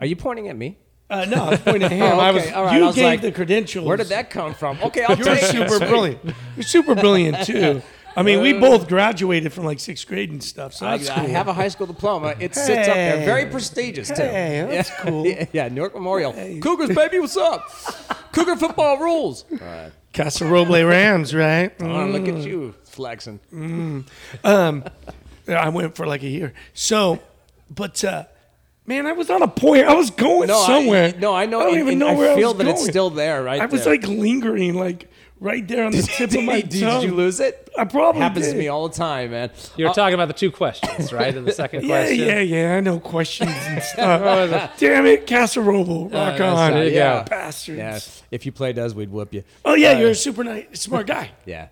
[0.00, 0.78] Are you pointing at me?
[1.10, 2.02] Uh, no, I was pointing at him.
[2.12, 2.42] Oh, I was.
[2.44, 2.76] okay, all right.
[2.76, 3.86] You I was gave like, the credentials.
[3.86, 4.78] Where did that come from?
[4.82, 5.50] Okay, I'll You're take it.
[5.50, 5.88] super Sweet.
[5.88, 6.20] brilliant.
[6.56, 7.82] You're super brilliant too.
[8.16, 10.74] I mean, we both graduated from like sixth grade and stuff.
[10.74, 11.28] So I, that's I cool.
[11.30, 12.34] have a high school diploma.
[12.40, 13.50] It sits up there, very Hey.
[13.50, 14.14] prestigious too.
[14.22, 14.96] Hey, that's yeah.
[15.02, 15.26] cool.
[15.26, 16.32] Yeah, yeah, Newark Memorial.
[16.60, 17.70] Cougars, baby, what's up?
[18.32, 19.44] Cougar football rules.
[19.52, 19.92] All right.
[20.12, 21.72] Casa Roble Rams, right?
[21.80, 23.38] Oh, look at you flexing.
[25.48, 26.52] I went for like a year.
[26.74, 27.20] So,
[27.70, 28.24] but uh,
[28.90, 29.86] man, I was on a point.
[29.86, 31.14] I was going No, somewhere.
[31.14, 31.60] I, no, I know.
[31.60, 32.90] I don't and- even and know I where feel I was that it's going.
[32.90, 33.60] still there, right?
[33.62, 33.94] I was there.
[33.94, 37.00] like lingering, like right there on the tip of my did, tongue.
[37.00, 37.70] did you lose it?
[37.78, 38.52] I probably happens did.
[38.54, 39.50] to me all the time, man.
[39.76, 41.34] You're Uh, talking about the two questions, right?
[41.34, 42.26] And the second Yeah, question.
[42.26, 42.76] yeah, yeah.
[42.76, 44.78] I know questions and stuff.
[44.78, 46.08] Damn it, Casserole.
[46.10, 46.72] Rock Uh, on.
[46.72, 47.24] there you go.
[47.30, 47.78] Bastards.
[47.78, 48.00] yeah,
[48.32, 49.44] if you played us, we'd whoop you.
[49.64, 51.30] Oh, yeah, Uh, you're a super nice, smart guy.
[51.46, 51.68] Yeah.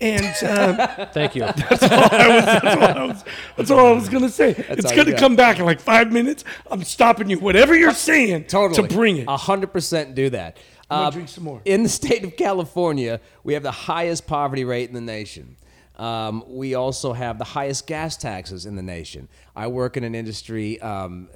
[0.00, 1.42] And um, Thank you.
[1.42, 3.24] that's, all I was,
[3.56, 4.50] that's all I was going to say.
[4.50, 5.20] it's all you going to got.
[5.20, 6.44] come back in like five minutes.
[6.70, 8.86] I'm stopping you, whatever you're saying, Totally.
[8.88, 9.28] to bring it.
[9.28, 10.58] Hundred percent do that.
[10.90, 11.62] gonna Uh, drink some more.
[11.64, 15.56] In the state of California, we have the highest poverty rate in the nation.
[15.96, 19.28] Um, we also have the highest gas taxes in the nation.
[19.54, 21.28] I work in an industry um,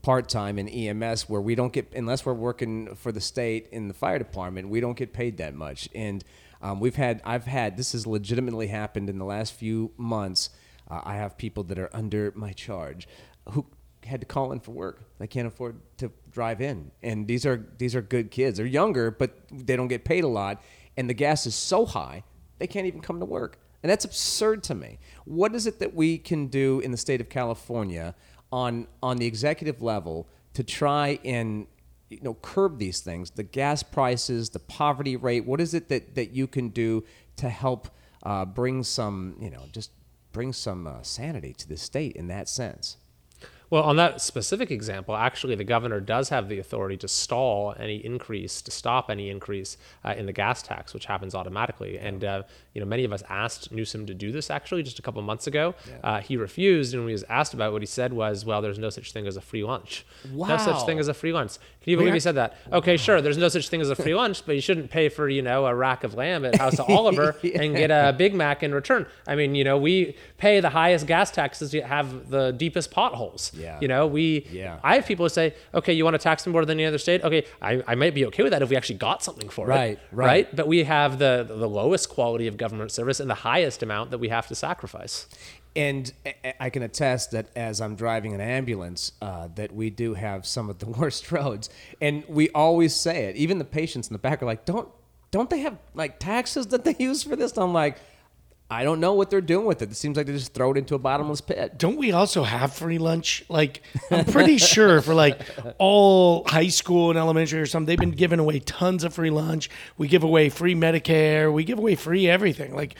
[0.00, 3.88] part time in EMS where we don't get, unless we're working for the state in
[3.88, 5.86] the fire department, we don't get paid that much.
[5.94, 6.24] And
[6.62, 10.50] um, we've had, I've had, this has legitimately happened in the last few months.
[10.90, 13.08] Uh, I have people that are under my charge
[13.50, 13.66] who
[14.04, 15.02] had to call in for work.
[15.18, 18.56] They can't afford to drive in, and these are these are good kids.
[18.56, 20.62] They're younger, but they don't get paid a lot,
[20.96, 22.24] and the gas is so high
[22.58, 24.98] they can't even come to work, and that's absurd to me.
[25.24, 28.14] What is it that we can do in the state of California
[28.52, 31.66] on on the executive level to try and
[32.10, 35.46] you know curb these things, the gas prices, the poverty rate?
[35.46, 37.04] What is it that that you can do
[37.36, 37.88] to help
[38.24, 39.92] uh, bring some you know just
[40.32, 42.96] bring some uh, sanity to the state in that sense?
[43.70, 48.04] Well, on that specific example, actually, the governor does have the authority to stall any
[48.04, 51.96] increase, to stop any increase uh, in the gas tax, which happens automatically.
[51.96, 52.42] And uh,
[52.74, 55.46] you know, many of us asked Newsom to do this actually just a couple months
[55.46, 55.74] ago.
[56.02, 58.60] Uh, he refused, and when he was asked about, it, what he said was, "Well,
[58.60, 60.04] there's no such thing as a free lunch.
[60.32, 62.56] No such thing as a free lunch." Can you believe he said that?
[62.72, 63.22] Okay, sure.
[63.22, 65.66] There's no such thing as a free lunch, but you shouldn't pay for you know
[65.66, 69.06] a rack of lamb at House of Oliver and get a Big Mac in return.
[69.26, 73.52] I mean, you know, we pay the highest gas taxes to have the deepest potholes.
[73.60, 73.78] Yeah.
[73.80, 74.46] You know, we.
[74.50, 74.78] Yeah.
[74.82, 76.98] I have people who say, okay, you want to tax them more than any other
[76.98, 77.22] state?
[77.22, 79.90] Okay, I, I might be okay with that if we actually got something for Right,
[79.92, 79.98] it.
[80.12, 80.26] right.
[80.26, 80.56] right.
[80.56, 84.18] But we have the the lowest quality of government service and the highest amount that
[84.18, 85.26] we have to sacrifice.
[85.76, 90.14] And I- I can attest that as I'm driving an ambulance, uh, that we do
[90.14, 91.70] have some of the worst roads,
[92.00, 93.36] and we always say it.
[93.36, 94.88] Even the patients in the back are like, "Don't,
[95.30, 97.98] don't they have like taxes that they use for this?" I'm like,
[98.72, 99.90] I don't know what they're doing with it.
[99.90, 101.76] It seems like they just throw it into a bottomless pit.
[101.76, 103.44] Don't we also have free lunch?
[103.48, 105.40] Like, I'm pretty sure for like
[105.78, 109.68] all high school and elementary or something, they've been giving away tons of free lunch.
[109.98, 111.52] We give away free Medicare.
[111.52, 112.74] We give away free everything.
[112.74, 112.94] Like,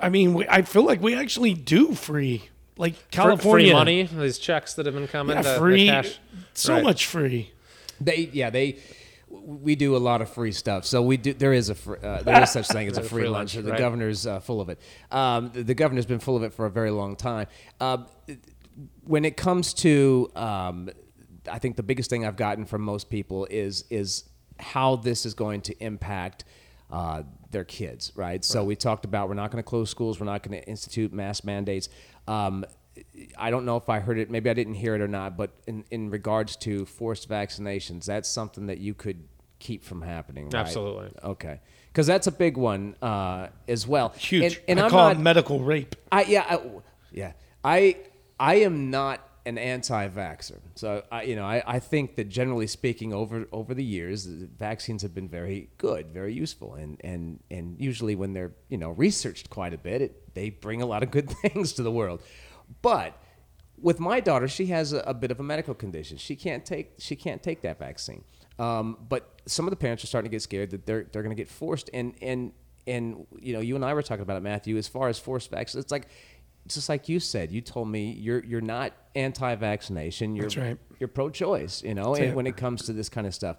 [0.00, 2.48] I mean, we, I feel like we actually do free.
[2.76, 6.18] Like California, Free money, these checks that have been coming, yeah, the, the free, cash.
[6.54, 6.82] so Right.
[6.82, 7.52] much free.
[8.00, 8.78] They, yeah, they.
[9.42, 11.32] We do a lot of free stuff, so we do.
[11.34, 13.54] There is a fr- uh, there is such a thing as a free free lunch.
[13.54, 13.78] lunch, The right.
[13.78, 14.78] governor's uh, full of it.
[15.10, 17.46] Um, the, the governor's been full of it for a very long time.
[17.80, 18.06] Um,
[19.04, 20.90] when it comes to, um,
[21.50, 24.24] I think the biggest thing I've gotten from most people is is
[24.60, 26.44] how this is going to impact
[26.90, 28.44] uh, their kids, right?
[28.44, 31.12] So we talked about we're not going to close schools, we're not going to institute
[31.12, 31.88] mass mandates.
[32.28, 32.64] Um,
[33.36, 35.50] I don't know if I heard it, maybe I didn't hear it or not, but
[35.66, 39.24] in, in regards to forced vaccinations, that's something that you could
[39.58, 40.54] keep from happening, right?
[40.54, 41.10] Absolutely.
[41.22, 41.60] Okay.
[41.88, 44.10] Because that's a big one uh, as well.
[44.10, 44.44] Huge.
[44.44, 45.96] And, and I I'm call not, it medical rape.
[46.12, 46.60] I yeah, I,
[47.12, 47.32] yeah.
[47.62, 47.96] I
[48.38, 50.58] I am not an anti-vaxxer.
[50.74, 55.02] So I you know, I, I think that generally speaking over over the years vaccines
[55.02, 59.50] have been very good, very useful and and and usually when they're, you know, researched
[59.50, 62.22] quite a bit, it, they bring a lot of good things to the world.
[62.82, 63.20] But
[63.80, 66.16] with my daughter, she has a, a bit of a medical condition.
[66.16, 68.24] She can't take she can't take that vaccine.
[68.58, 71.34] Um, but some of the parents are starting to get scared that they're they're going
[71.34, 71.90] to get forced.
[71.92, 72.52] And and
[72.86, 74.76] and you know, you and I were talking about it, Matthew.
[74.76, 76.08] As far as forced vaccines, it's like
[76.68, 77.52] just like you said.
[77.52, 80.36] You told me you're you're not anti-vaccination.
[80.36, 80.78] You're That's right.
[80.98, 81.82] you're pro-choice.
[81.82, 82.34] You know, and it.
[82.34, 83.56] when it comes to this kind of stuff,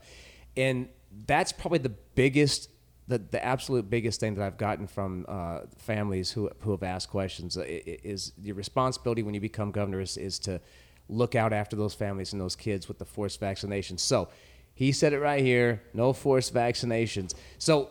[0.56, 0.90] and
[1.28, 2.70] that's probably the biggest
[3.08, 7.10] the, the absolute biggest thing that I've gotten from uh, families who, who have asked
[7.10, 10.60] questions uh, is your responsibility when you become governor is, is to
[11.08, 14.00] look out after those families and those kids with the forced vaccinations.
[14.00, 14.30] So
[14.74, 17.34] he said it right here no forced vaccinations.
[17.60, 17.90] So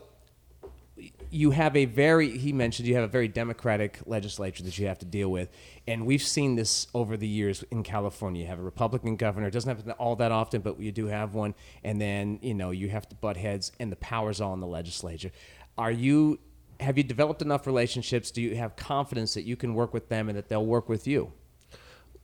[1.34, 4.98] you have a very he mentioned you have a very democratic legislature that you have
[5.00, 5.48] to deal with.
[5.86, 8.42] And we've seen this over the years in california.
[8.42, 9.48] You have a republican governor.
[9.48, 11.54] It doesn't happen all that often but you do have one.
[11.82, 14.66] And then you know you have to butt heads and the power's all in the
[14.66, 15.32] legislature.
[15.76, 16.38] Are you
[16.80, 18.30] have you developed enough relationships?
[18.30, 21.06] Do you have confidence that you can work with them and that they'll work with
[21.06, 21.32] you?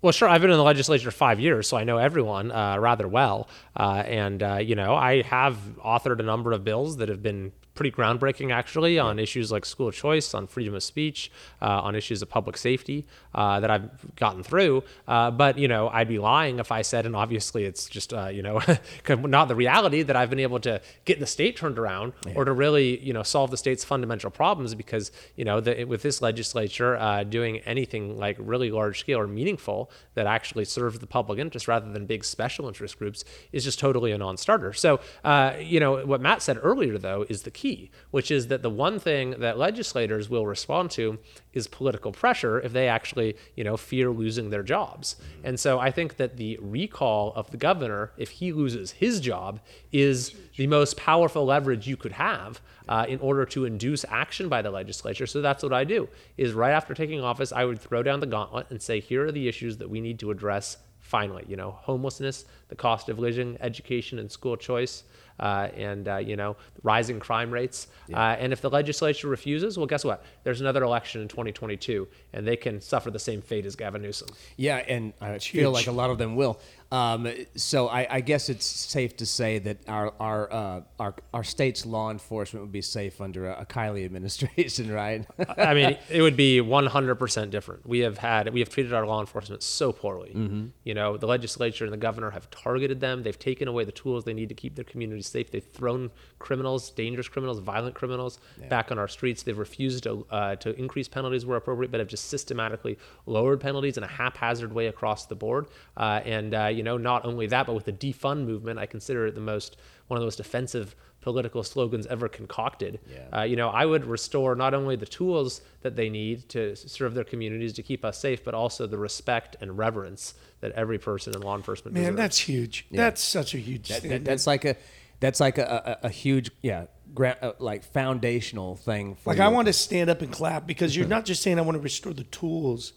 [0.02, 0.28] Well, sure.
[0.28, 3.48] I've been in the legislature five years, so I know everyone uh, rather well.
[3.76, 7.52] Uh, and, uh, you know, I have authored a number of bills that have been
[7.80, 12.20] pretty groundbreaking actually on issues like school choice, on freedom of speech, uh, on issues
[12.20, 14.84] of public safety uh, that I've gotten through.
[15.08, 18.26] Uh, but you know, I'd be lying if I said, and obviously it's just uh,
[18.26, 18.60] you know
[19.08, 22.34] not the reality that I've been able to get the state turned around yeah.
[22.36, 26.02] or to really you know solve the state's fundamental problems because you know the, with
[26.02, 31.06] this legislature uh, doing anything like really large scale or meaningful that actually serves the
[31.06, 34.74] public interest rather than big special interest groups is just totally a non-starter.
[34.74, 37.69] So uh, you know what Matt said earlier though is the key,
[38.10, 41.18] which is that the one thing that legislators will respond to
[41.52, 45.16] is political pressure if they actually, you know, fear losing their jobs.
[45.44, 49.60] And so I think that the recall of the governor, if he loses his job,
[49.92, 54.62] is the most powerful leverage you could have uh, in order to induce action by
[54.62, 55.26] the legislature.
[55.26, 56.08] So that's what I do.
[56.36, 59.32] Is right after taking office, I would throw down the gauntlet and say, here are
[59.32, 61.44] the issues that we need to address finally.
[61.48, 65.04] You know, homelessness, the cost of living, education, and school choice
[65.40, 67.88] and uh, you know rising crime rates.
[68.08, 68.18] Yeah.
[68.18, 70.24] Uh, and if the legislature refuses, well, guess what?
[70.44, 74.28] There's another election in 2022, and they can suffer the same fate as Gavin Newsom.
[74.56, 76.60] Yeah, and I feel like a lot of them will.
[76.92, 81.44] Um, so I, I, guess it's safe to say that our our uh, our our
[81.44, 85.24] state's law enforcement would be safe under a, a Kiley administration, right?
[85.56, 87.86] I mean, it would be 100% different.
[87.86, 90.32] We have had we have treated our law enforcement so poorly.
[90.34, 90.66] Mm-hmm.
[90.82, 93.22] You know, the legislature and the governor have targeted them.
[93.22, 95.52] They've taken away the tools they need to keep their communities safe.
[95.52, 98.66] They've thrown criminals, dangerous criminals, violent criminals, yeah.
[98.66, 99.44] back on our streets.
[99.44, 103.96] They've refused to uh, to increase penalties where appropriate, but have just systematically lowered penalties
[103.96, 105.68] in a haphazard way across the board.
[105.96, 109.26] Uh, and uh, you know, not only that, but with the defund movement, I consider
[109.26, 109.76] it the most
[110.08, 113.00] one of the most offensive political slogans ever concocted.
[113.06, 113.40] Yeah.
[113.40, 117.12] Uh, you know, I would restore not only the tools that they need to serve
[117.12, 121.34] their communities to keep us safe, but also the respect and reverence that every person
[121.34, 121.92] in law enforcement.
[121.92, 122.16] Man, deserves.
[122.16, 122.86] that's huge.
[122.88, 123.02] Yeah.
[123.02, 123.88] That's such a huge.
[123.88, 124.76] That, that, that's like a,
[125.20, 129.18] that's like a, a, a huge, yeah, gra- uh, like foundational thing.
[129.26, 129.42] like you.
[129.42, 131.82] I want to stand up and clap because you're not just saying I want to
[131.82, 132.94] restore the tools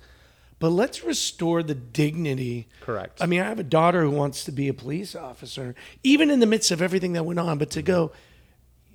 [0.63, 2.69] but let's restore the dignity.
[2.79, 3.21] Correct.
[3.21, 6.39] I mean, I have a daughter who wants to be a police officer, even in
[6.39, 7.57] the midst of everything that went on.
[7.57, 8.13] But to go,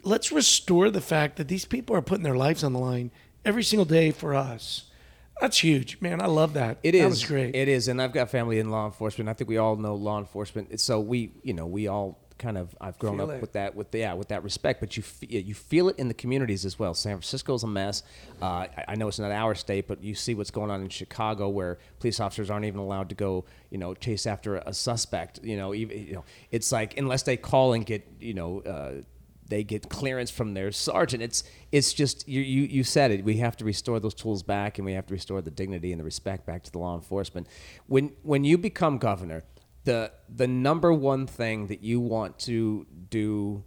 [0.02, 3.10] let's restore the fact that these people are putting their lives on the line
[3.44, 4.84] every single day for us.
[5.42, 6.22] That's huge, man.
[6.22, 6.78] I love that.
[6.82, 7.02] It is.
[7.02, 7.54] That was great.
[7.54, 9.28] It is, and I've got family in law enforcement.
[9.28, 10.80] I think we all know law enforcement.
[10.80, 13.40] So we, you know, we all kind of I've grown feel up it.
[13.40, 14.80] with that with the, yeah with that respect.
[14.80, 16.94] But you you feel it in the communities as well.
[16.94, 18.02] San Francisco is a mess.
[18.40, 20.88] Uh, I, I, know it's not our state, but you see what's going on in
[20.88, 24.74] Chicago, where police officers aren't even allowed to go you know chase after a, a
[24.74, 25.40] suspect.
[25.42, 28.60] You know, even, you know it's like unless they call and get you know.
[28.60, 29.02] Uh,
[29.48, 31.22] they get clearance from their sergeant.
[31.22, 33.24] It's it's just you, you you said it.
[33.24, 35.98] We have to restore those tools back, and we have to restore the dignity and
[35.98, 37.46] the respect back to the law enforcement.
[37.86, 39.44] When when you become governor,
[39.88, 43.64] the the number one thing that you want to do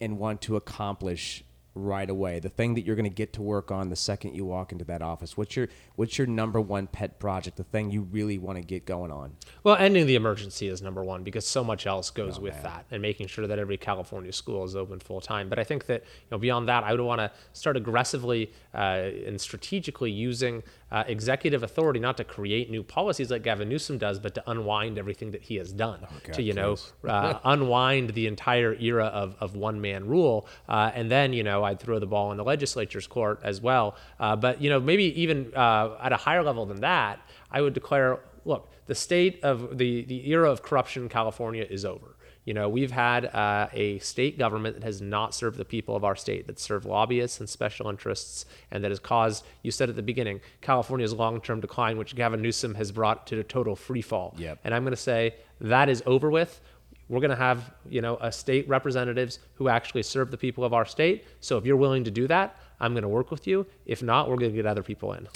[0.00, 1.42] and want to accomplish
[1.74, 4.44] right away the thing that you're going to get to work on the second you
[4.44, 8.02] walk into that office what's your what's your number one pet project the thing you
[8.02, 11.64] really want to get going on well ending the emergency is number one because so
[11.64, 12.62] much else goes oh, with man.
[12.62, 15.84] that and making sure that every california school is open full time but i think
[15.86, 20.62] that you know beyond that i would want to start aggressively uh, and strategically using
[20.90, 24.98] uh, executive authority not to create new policies like Gavin Newsom does, but to unwind
[24.98, 29.06] everything that he has done, oh, God, to you know uh, unwind the entire era
[29.06, 32.36] of, of one man rule, uh, and then you know I'd throw the ball in
[32.36, 33.96] the legislature's court as well.
[34.20, 37.20] Uh, but you know maybe even uh, at a higher level than that,
[37.50, 41.84] I would declare, look, the state of the the era of corruption in California is
[41.84, 42.15] over.
[42.46, 46.04] You know, we've had uh, a state government that has not served the people of
[46.04, 49.96] our state, that served lobbyists and special interests, and that has caused, you said at
[49.96, 54.00] the beginning, California's long term decline, which Gavin Newsom has brought to a total free
[54.00, 54.32] fall.
[54.38, 54.60] Yep.
[54.62, 56.60] And I'm going to say that is over with.
[57.08, 60.72] We're going to have, you know, a state representatives who actually serve the people of
[60.72, 61.24] our state.
[61.40, 63.66] So if you're willing to do that, I'm going to work with you.
[63.86, 65.28] If not, we're going to get other people in.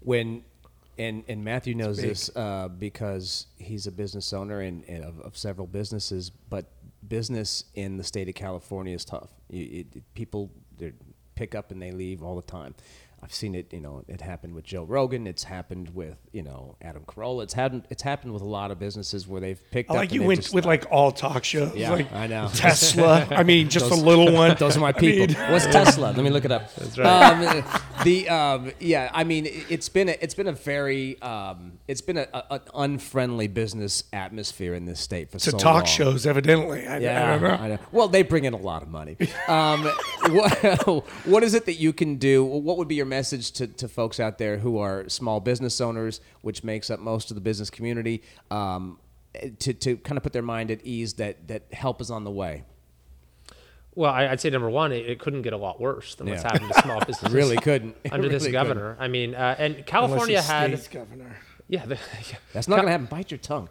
[0.00, 0.42] When
[0.98, 5.36] and and Matthew knows this uh, because he's a business owner and, and of, of,
[5.36, 6.30] several businesses.
[6.30, 6.66] But
[7.06, 9.30] business in the state of California is tough.
[9.48, 10.92] You, it, people they
[11.34, 12.74] pick up and they leave all the time.
[13.20, 15.26] I've seen it, you know, it happened with Joe Rogan.
[15.26, 17.42] It's happened with, you know, Adam Carolla.
[17.42, 17.84] It's happened.
[17.90, 19.90] It's happened with a lot of businesses where they've picked.
[19.90, 21.74] I like you went with like all talk shows.
[21.74, 22.48] Yeah, like I know.
[22.54, 23.26] Tesla.
[23.30, 24.54] I mean, just those, a little one.
[24.56, 25.34] Those are my people.
[25.36, 26.12] I mean, What's Tesla?
[26.12, 26.72] Let me look it up.
[26.76, 27.58] That's right.
[27.58, 32.00] Um, the um, yeah, I mean, it's been a, it's been a very um, it's
[32.00, 35.84] been a, a, an unfriendly business atmosphere in this state for to so talk long.
[35.86, 36.86] shows, evidently.
[36.86, 37.64] I, yeah, I don't know.
[37.64, 37.78] I know.
[37.92, 39.16] Well, they bring in a lot of money.
[39.46, 39.84] Um,
[40.30, 42.44] what, what is it that you can do?
[42.44, 46.20] What would be your message to, to folks out there who are small business owners,
[46.42, 48.98] which makes up most of the business community, um,
[49.58, 52.30] to, to kind of put their mind at ease that, that help is on the
[52.30, 52.64] way?
[53.94, 56.42] Well, I- I'd say number one, it, it couldn't get a lot worse than what's
[56.44, 56.52] Yeah.
[56.52, 57.34] happened to small businesses.
[57.34, 57.96] Really couldn't.
[58.04, 58.96] It under this really governor.
[59.00, 61.36] I mean, uh, and California he's had governor.
[61.68, 61.98] yeah, the,
[62.52, 63.06] That's not going to happen.
[63.06, 63.68] Bite your tongue.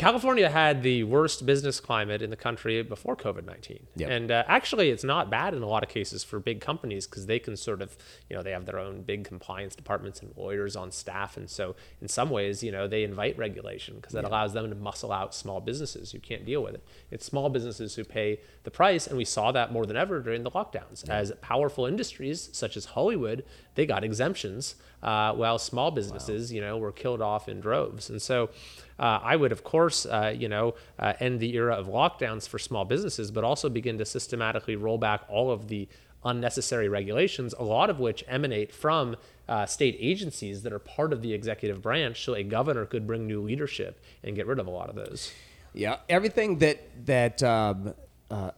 [0.00, 3.86] California had the worst business climate in the country before COVID 19.
[3.96, 4.10] Yep.
[4.10, 7.26] And uh, actually, it's not bad in a lot of cases for big companies because
[7.26, 7.98] they can sort of,
[8.30, 11.36] you know, they have their own big compliance departments and lawyers on staff.
[11.36, 14.74] And so, in some ways, you know, they invite regulation because that allows them to
[14.74, 16.84] muscle out small businesses who can't deal with it.
[17.10, 19.06] It's small businesses who pay the price.
[19.06, 21.06] And we saw that more than ever during the lockdowns.
[21.10, 23.44] As powerful industries such as Hollywood,
[23.74, 28.10] they got exemptions, uh, while small businesses, you know, were killed off in droves.
[28.10, 28.50] And so,
[28.98, 32.58] uh, I would, of course, uh, you know, uh, end the era of lockdowns for
[32.58, 35.88] small businesses, but also begin to systematically roll back all of the
[36.24, 39.16] unnecessary regulations, a lot of which emanate from
[39.48, 42.24] uh, state agencies that are part of the executive branch.
[42.24, 45.32] So a governor could bring new leadership and get rid of a lot of those.
[45.72, 47.94] Yeah, everything that that um,
[48.30, 48.50] uh,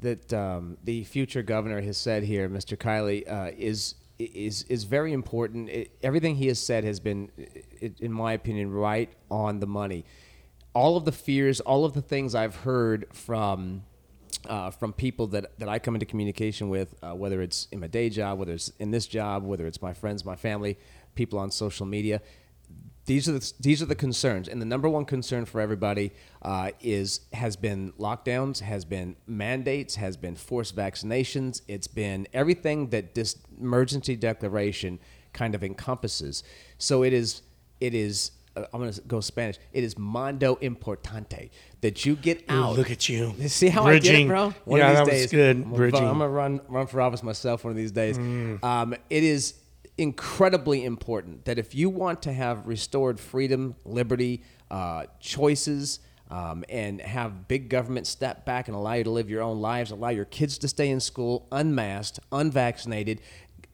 [0.00, 2.76] that um, the future governor has said here, Mr.
[2.76, 5.68] Kiley, uh, is is is very important.
[5.68, 7.30] It, everything he has said has been,
[7.98, 10.04] in my opinion, right on the money.
[10.74, 13.82] All of the fears, all of the things I've heard from
[14.48, 17.86] uh, from people that, that I come into communication with, uh, whether it's in my
[17.86, 20.78] day job, whether it's in this job, whether it's my friends, my family,
[21.14, 22.22] people on social media.
[23.10, 26.70] These are the, these are the concerns, and the number one concern for everybody uh,
[26.80, 31.60] is has been lockdowns, has been mandates, has been forced vaccinations.
[31.66, 35.00] It's been everything that this emergency declaration
[35.32, 36.44] kind of encompasses.
[36.78, 37.42] So it is
[37.80, 39.58] it is uh, I'm going to go Spanish.
[39.72, 41.50] It is mondo importante
[41.80, 42.76] that you get Ooh, out.
[42.76, 43.34] look at you.
[43.48, 44.28] See how I did it, Bridging.
[44.28, 44.54] bro?
[44.68, 46.04] Yeah, of that these was days, good, I'm gonna, bridging.
[46.06, 48.18] I'm gonna run run for office myself one of these days.
[48.18, 49.54] Um, it is
[50.00, 56.00] incredibly important that if you want to have restored freedom, liberty, uh, choices.
[56.32, 59.90] Um, and have big government step back and allow you to live your own lives,
[59.90, 63.20] allow your kids to stay in school unmasked, unvaccinated,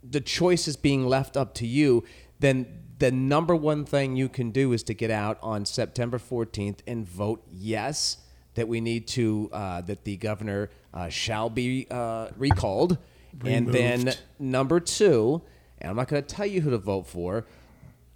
[0.02, 2.04] the choice is being left up to you,
[2.38, 2.66] then
[2.98, 7.06] the number one thing you can do is to get out on September 14th and
[7.06, 8.18] vote yes
[8.54, 12.96] that we need to uh, that the governor uh, shall be uh, recalled,
[13.44, 15.42] and then number two,
[15.80, 17.44] and I'm not going to tell you who to vote for,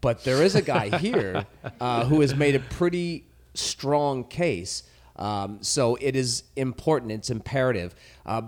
[0.00, 1.46] but there is a guy here
[1.80, 4.82] uh, who has made a pretty strong case.
[5.16, 7.12] Um, so it is important.
[7.12, 7.94] It's imperative.
[8.24, 8.42] Uh,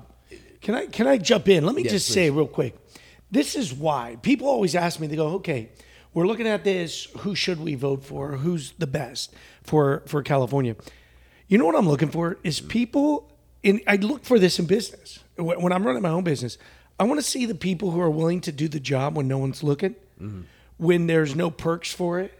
[0.62, 1.66] Can I can I jump in?
[1.66, 2.14] Let me Yes, just please.
[2.14, 2.74] say real quick.
[3.30, 5.06] This is why people always ask me.
[5.08, 5.70] They go, "Okay,
[6.14, 7.08] we're looking at this.
[7.20, 8.36] Who should we vote for?
[8.38, 10.76] Who's the best for for California?"
[11.48, 13.28] You know what I'm looking for is people.
[13.62, 16.58] In I look for this in business when when I'm running my own business.
[16.98, 19.38] I want to see the people who are willing to do the job when no
[19.38, 19.96] one's looking,
[20.76, 22.32] when there's no perks for it,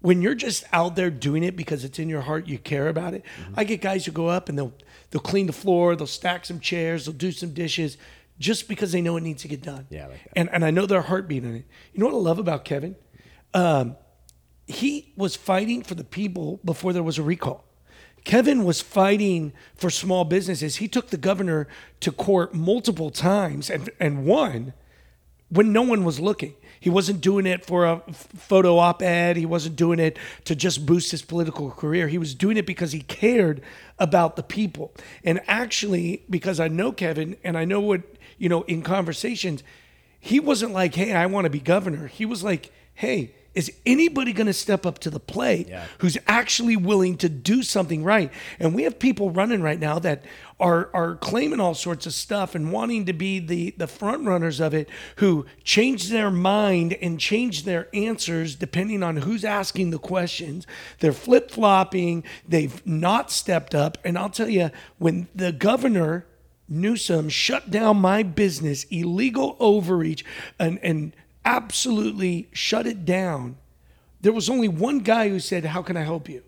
[0.00, 3.14] when you're just out there doing it because it's in your heart, you care about
[3.14, 3.24] it.
[3.56, 4.72] I get guys who go up and they'll
[5.10, 7.96] they'll clean the floor, they'll stack some chairs, they'll do some dishes,
[8.38, 9.86] just because they know it needs to get done.
[9.90, 10.20] Yeah, like.
[10.34, 11.64] And and I know their heartbeat in it.
[11.92, 12.96] You know what I love about Kevin?
[13.54, 13.96] Um,
[14.66, 17.64] he was fighting for the people before there was a recall.
[18.24, 20.76] Kevin was fighting for small businesses.
[20.76, 21.66] He took the governor
[22.00, 24.72] to court multiple times and and won
[25.48, 26.54] when no one was looking.
[26.80, 29.36] He wasn't doing it for a photo op ed.
[29.36, 32.08] He wasn't doing it to just boost his political career.
[32.08, 33.60] He was doing it because he cared
[34.00, 34.92] about the people.
[35.22, 38.02] And actually, because I know Kevin and I know what,
[38.36, 39.62] you know, in conversations,
[40.18, 42.08] he wasn't like, hey, I want to be governor.
[42.08, 45.84] He was like, hey, is anybody going to step up to the plate Yeah.
[45.98, 48.30] who's actually willing to do something right?
[48.58, 50.24] And we have people running right now that
[50.60, 54.60] are are claiming all sorts of stuff and wanting to be the the front runners
[54.60, 59.98] of it who change their mind and change their answers depending on who's asking the
[59.98, 60.66] questions.
[61.00, 66.26] They're flip-flopping, they've not stepped up, and I'll tell you when the governor
[66.68, 70.24] Newsom shut down my business, illegal overreach,
[70.58, 71.12] and, and
[71.44, 73.56] absolutely shut it down.
[74.20, 76.42] There was only one guy who said, How can I help you?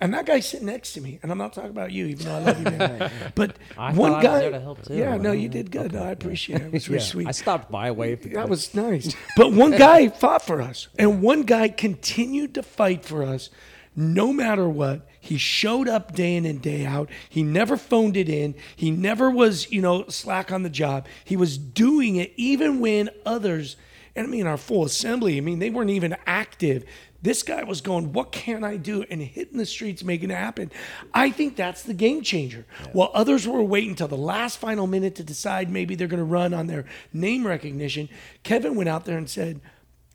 [0.00, 1.18] And that guy's sitting next to me.
[1.22, 3.10] And I'm not talking about you, even though I love you, man.
[3.34, 4.38] But I one thought I was guy.
[4.40, 4.94] there to help, too.
[4.94, 5.92] Yeah, no, you did good.
[5.92, 6.66] No, I appreciate it.
[6.66, 7.26] It was really yeah, sweet.
[7.28, 8.30] I stopped by, waved.
[8.32, 9.14] That was nice.
[9.36, 13.50] But one guy fought for us, and one guy continued to fight for us
[13.94, 15.08] no matter what.
[15.18, 17.08] He showed up day in and day out.
[17.28, 18.54] He never phoned it in.
[18.76, 21.06] He never was, you know, slack on the job.
[21.24, 23.76] He was doing it even when others,
[24.16, 26.84] and I mean, our full assembly, I mean, they weren't even active.
[27.22, 29.04] This guy was going, What can I do?
[29.10, 30.70] and hitting the streets, making it happen.
[31.12, 32.66] I think that's the game changer.
[32.92, 36.24] While others were waiting till the last final minute to decide maybe they're going to
[36.24, 38.08] run on their name recognition,
[38.42, 39.60] Kevin went out there and said,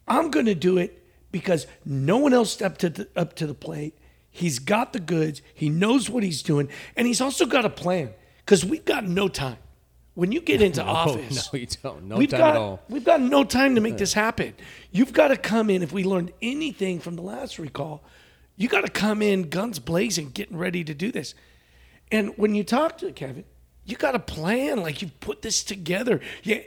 [0.08, 3.54] I'm going to do it because no one else stepped to the, up to the
[3.54, 3.98] plate.
[4.30, 8.14] He's got the goods, he knows what he's doing, and he's also got a plan.
[8.46, 9.58] because we've got no time.
[10.14, 12.04] When you get into office, no, you don't.
[12.04, 12.82] No we've time got, at all.
[12.90, 14.54] We've got no time to make this happen.
[14.92, 15.84] You've got to come in.
[15.84, 18.04] If we learned anything from the last recall,
[18.56, 21.34] you got to come in guns blazing, getting ready to do this.
[22.12, 23.46] And when you talk to Kevin,
[23.86, 24.82] you got a plan.
[24.82, 26.20] Like you've put this together.
[26.44, 26.60] Yeah,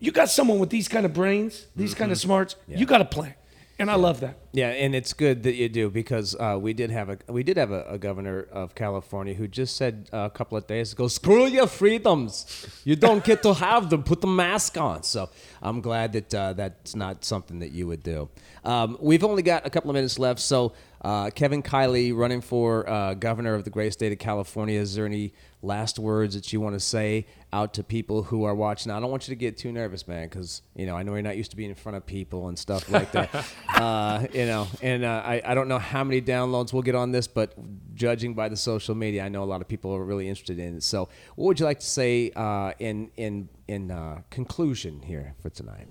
[0.00, 2.26] you got someone with these kind of brains, these kind of mm-hmm.
[2.26, 2.56] smarts.
[2.66, 3.34] You got a plan,
[3.78, 4.36] and I love that.
[4.52, 7.56] Yeah, and it's good that you do because uh, we did have a we did
[7.56, 11.06] have a, a governor of California who just said uh, a couple of days ago,
[11.06, 14.02] "Screw your freedoms, you don't get to have them.
[14.02, 15.30] Put the mask on." So
[15.62, 18.28] I'm glad that uh, that's not something that you would do.
[18.64, 20.72] Um, we've only got a couple of minutes left, so
[21.02, 24.80] uh, Kevin Kiley running for uh, governor of the great state of California.
[24.80, 28.54] Is there any last words that you want to say out to people who are
[28.54, 28.92] watching?
[28.92, 31.22] I don't want you to get too nervous, man, because you know I know you're
[31.22, 33.30] not used to being in front of people and stuff like that.
[33.74, 37.12] uh, you know, and uh, I I don't know how many downloads we'll get on
[37.12, 37.54] this, but
[37.94, 40.76] judging by the social media, I know a lot of people are really interested in
[40.76, 40.82] it.
[40.82, 45.50] So, what would you like to say uh, in in in uh, conclusion here for
[45.50, 45.88] tonight?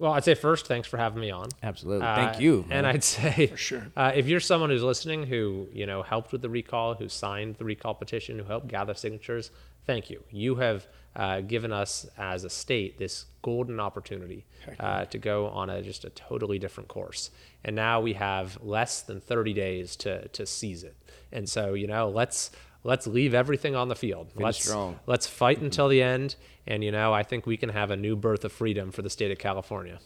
[0.00, 1.48] Well, I'd say first, thanks for having me on.
[1.62, 2.64] Absolutely, Uh, thank you.
[2.70, 2.86] And.
[2.86, 3.86] I'd say, For sure.
[3.96, 7.56] uh, if you're someone who's listening who you know helped with the recall, who signed
[7.56, 9.50] the recall petition, who helped gather signatures,
[9.86, 10.22] thank you.
[10.30, 14.46] You have uh, given us as a state this golden opportunity
[14.78, 17.30] uh, to go on a just a totally different course.
[17.62, 20.96] And now we have less than 30 days to to seize it.
[21.30, 22.50] And so you know, let's
[22.82, 24.32] let's leave everything on the field.
[24.36, 24.98] let's strong.
[25.06, 26.36] let's fight until the end.
[26.66, 29.10] And you know, I think we can have a new birth of freedom for the
[29.10, 29.98] state of California.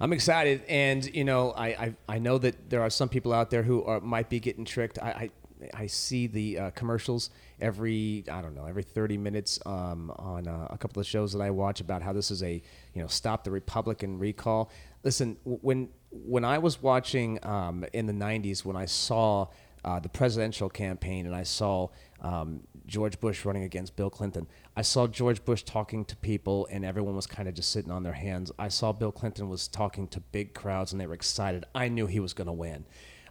[0.00, 3.50] I'm excited, and you know, I, I I know that there are some people out
[3.50, 4.98] there who are might be getting tricked.
[4.98, 5.30] I
[5.72, 10.48] I, I see the uh, commercials every I don't know every 30 minutes um, on
[10.48, 12.60] uh, a couple of shows that I watch about how this is a
[12.94, 14.70] you know stop the Republican recall.
[15.04, 19.46] Listen, when when I was watching um, in the 90s, when I saw
[19.84, 21.88] uh, the presidential campaign and I saw
[22.20, 24.46] um, George Bush running against Bill Clinton.
[24.76, 28.02] I saw George Bush talking to people and everyone was kind of just sitting on
[28.02, 28.52] their hands.
[28.58, 31.64] I saw Bill Clinton was talking to big crowds and they were excited.
[31.74, 32.84] I knew he was going to win.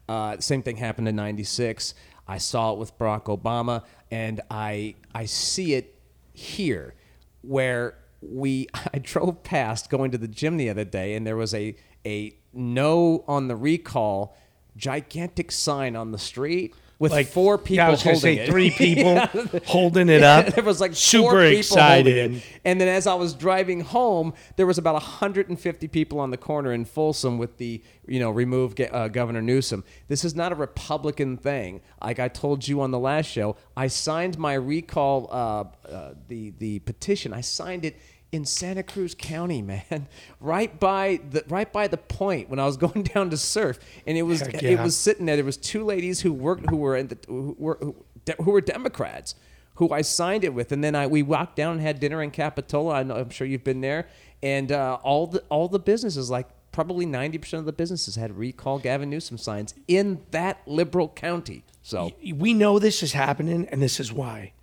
[0.09, 1.93] Uh, same thing happened in 96.
[2.27, 5.99] I saw it with Barack Obama and I, I see it
[6.33, 6.95] here
[7.41, 11.53] where we I drove past going to the gym the other day and there was
[11.53, 11.75] a
[12.05, 14.35] a no on the recall
[14.78, 18.47] gigantic sign on the street with Like four people Yeah, I was say it.
[18.49, 19.17] three people
[19.65, 20.47] holding it up.
[20.53, 22.36] there was like super excited.
[22.36, 22.43] it.
[22.63, 26.72] And then as I was driving home, there was about 150 people on the corner
[26.72, 29.84] in Folsom with the, you know, remove uh, Governor Newsom.
[30.09, 31.82] This is not a Republican thing.
[32.03, 36.51] Like I told you on the last show, I signed my recall, uh, uh, the
[36.59, 37.34] the petition.
[37.34, 37.97] I signed it
[38.32, 40.07] in Santa Cruz County, man,
[40.39, 44.17] right by the right by the point when I was going down to surf, and
[44.17, 45.36] it was Heck it was sitting there.
[45.36, 47.95] There was two ladies who worked who were in the who were who,
[48.43, 49.36] who were Democrats
[49.75, 52.32] who I signed it with, and then I we walked down and had dinner in
[52.32, 52.95] Capitola.
[52.95, 54.07] I know, I'm sure you've been there,
[54.43, 56.47] and uh, all the all the businesses like.
[56.71, 61.65] Probably 90% of the businesses had recall Gavin Newsom signs in that liberal county.
[61.82, 64.53] So, we know this is happening, and this is why.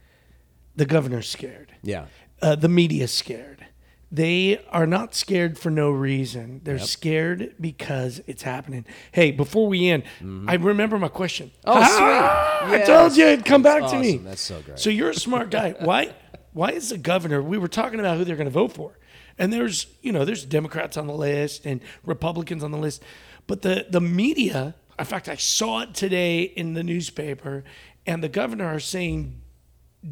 [0.75, 1.75] The governor's scared.
[1.83, 2.07] yeah.
[2.41, 3.67] Uh, the media's scared.
[4.11, 6.63] They are not scared for no reason.
[6.65, 8.87] They're scared because it's happening.
[9.13, 10.05] Hey, before we end,
[10.47, 11.51] I remember my question.
[11.67, 12.81] Oh, Ah, sweet.
[12.81, 13.33] I told you Yes.
[13.35, 14.17] it'd come back That's to me.
[14.17, 14.79] That's so great.
[14.79, 15.73] So you're a smart guy.
[15.81, 16.15] Why?
[16.55, 17.43] Why is the governor?
[17.43, 18.99] We were talking about who they're going to vote for,
[19.37, 23.03] and there's you know there's Democrats on the list and Republicans on the list,
[23.47, 24.75] but the the media.
[24.99, 27.63] In fact, I saw it today in the newspaper,
[28.07, 29.43] and the governor are saying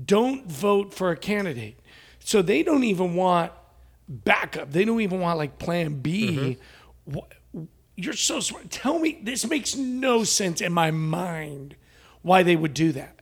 [0.05, 1.81] don't vote for a candidate.
[2.27, 3.53] So they don't even want
[4.09, 4.73] backup.
[4.73, 6.59] They don't even want like plan B.
[7.09, 7.19] Wh-
[7.95, 8.69] You're so smart.
[8.69, 11.77] Tell me, this makes no sense in my mind
[12.23, 13.13] why they would do that.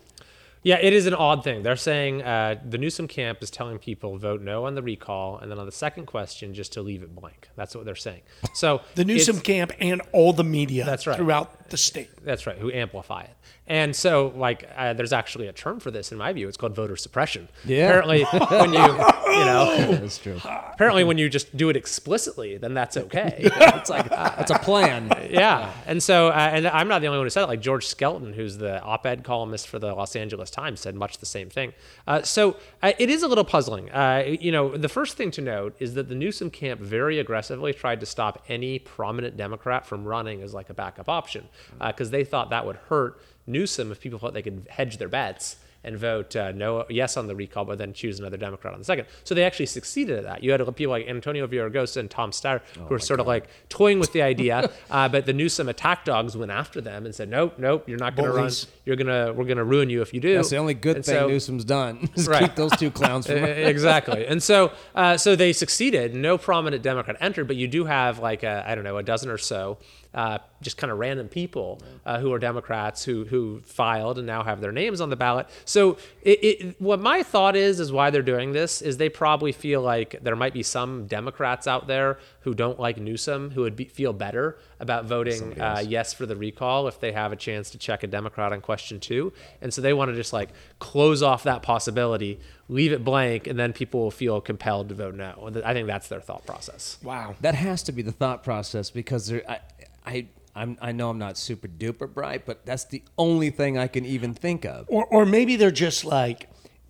[0.62, 1.62] Yeah, it is an odd thing.
[1.62, 5.50] They're saying uh, the Newsom camp is telling people vote no on the recall, and
[5.50, 7.50] then on the second question, just to leave it blank.
[7.56, 8.22] That's what they're saying.
[8.54, 11.18] So The Newsom camp and all the media That's right.
[11.18, 12.10] throughout the state.
[12.24, 13.36] That's right, who amplify it.
[13.66, 16.48] And so, like, uh, there's actually a term for this in my view.
[16.48, 17.48] It's called voter suppression.
[17.64, 17.86] Yeah.
[17.86, 20.38] Apparently, when you, you know, That's true.
[20.44, 23.50] apparently when you just do it explicitly, then that's okay.
[23.74, 24.06] It's like,
[24.38, 25.10] it's a plan.
[25.30, 25.72] yeah.
[25.86, 27.48] And so, uh, and I'm not the only one who said it.
[27.48, 31.26] Like George Skelton, who's the op-ed columnist for the Los Angeles Times, said much the
[31.26, 31.72] same thing.
[32.06, 33.90] Uh, so uh, it is a little puzzling.
[33.90, 37.72] Uh, you know, the first thing to note is that the Newsom camp very aggressively
[37.72, 41.48] tried to stop any prominent Democrat from running as like a backup option
[41.80, 45.56] because they thought that would hurt Newsom if people thought they could hedge their bets
[45.86, 48.84] and vote uh, no yes on the recall, but then choose another Democrat on the
[48.86, 49.06] second.
[49.22, 50.42] So they actually succeeded at that.
[50.42, 53.98] You had people like Antonio Villaraigosa and Tom Steyer who were sort of like toying
[53.98, 57.58] with the idea, uh, but the Newsom attack dogs went after them and said, nope,
[57.58, 58.50] nope, you're not going to run.
[58.86, 60.34] You're gonna we're gonna ruin you if you do.
[60.36, 62.08] That's the only good And thing so- Newsom's done.
[62.14, 62.40] is Right.
[62.44, 63.34] keep those two clowns from.
[63.44, 64.26] Uh, exactly.
[64.26, 66.14] And so, uh, so they succeeded.
[66.14, 69.28] No prominent Democrat entered, but you do have like a, I don't know, a dozen
[69.28, 69.76] or so,
[70.14, 74.42] uh, just kind of random people uh, who are Democrats who who filed and now
[74.42, 75.46] have their names on the ballot.
[75.64, 79.52] So, it, it, what my thought is is why they're doing this is they probably
[79.52, 83.76] feel like there might be some Democrats out there who don't like Newsom who would
[83.76, 87.70] be, feel better about voting uh, yes for the recall if they have a chance
[87.70, 91.22] to check a Democrat on question two, and so they want to just like close
[91.22, 95.50] off that possibility leave it blank, and then people will feel compelled to vote no.
[95.64, 96.98] I think that's their thought process.
[97.02, 97.34] Wow.
[97.40, 99.60] That has to be the thought process because there, I,
[100.04, 103.86] I, I'm, I know I'm not super duper bright, but that's the only thing I
[103.86, 104.86] can even think of.
[104.88, 106.48] Or, or maybe they're just like,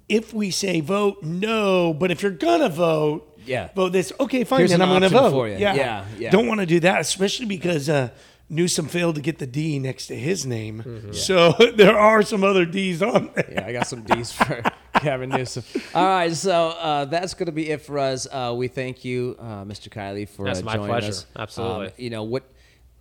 [0.08, 3.68] if we say vote no, but if you're gonna vote, Yeah.
[3.74, 4.12] vote this.
[4.20, 5.56] Okay, fine, Here's then an I'm gonna option vote for you.
[5.56, 6.04] Yeah, yeah.
[6.18, 6.30] yeah.
[6.30, 8.10] Don't want to do that, especially because uh,
[8.50, 11.12] Newsom failed to get the D next to his name.
[11.14, 13.48] So there are some other D's on there.
[13.50, 14.62] Yeah, I got some D's for
[15.02, 15.64] Gavin Newsom.
[15.94, 18.26] All right, so uh, that's going to be it for us.
[18.30, 19.88] Uh, we thank you, uh, Mr.
[19.88, 21.08] Kiley, for That's uh, my joining pleasure.
[21.08, 21.26] us.
[21.34, 21.86] Absolutely.
[21.86, 22.44] Um, you know what,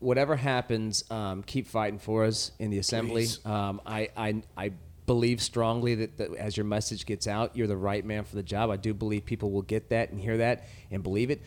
[0.03, 3.27] whatever happens, um, keep fighting for us in the assembly.
[3.45, 4.71] Um, I, I, I
[5.05, 8.43] believe strongly that, that as your message gets out, you're the right man for the
[8.43, 8.69] job.
[8.69, 11.41] I do believe people will get that and hear that and believe it.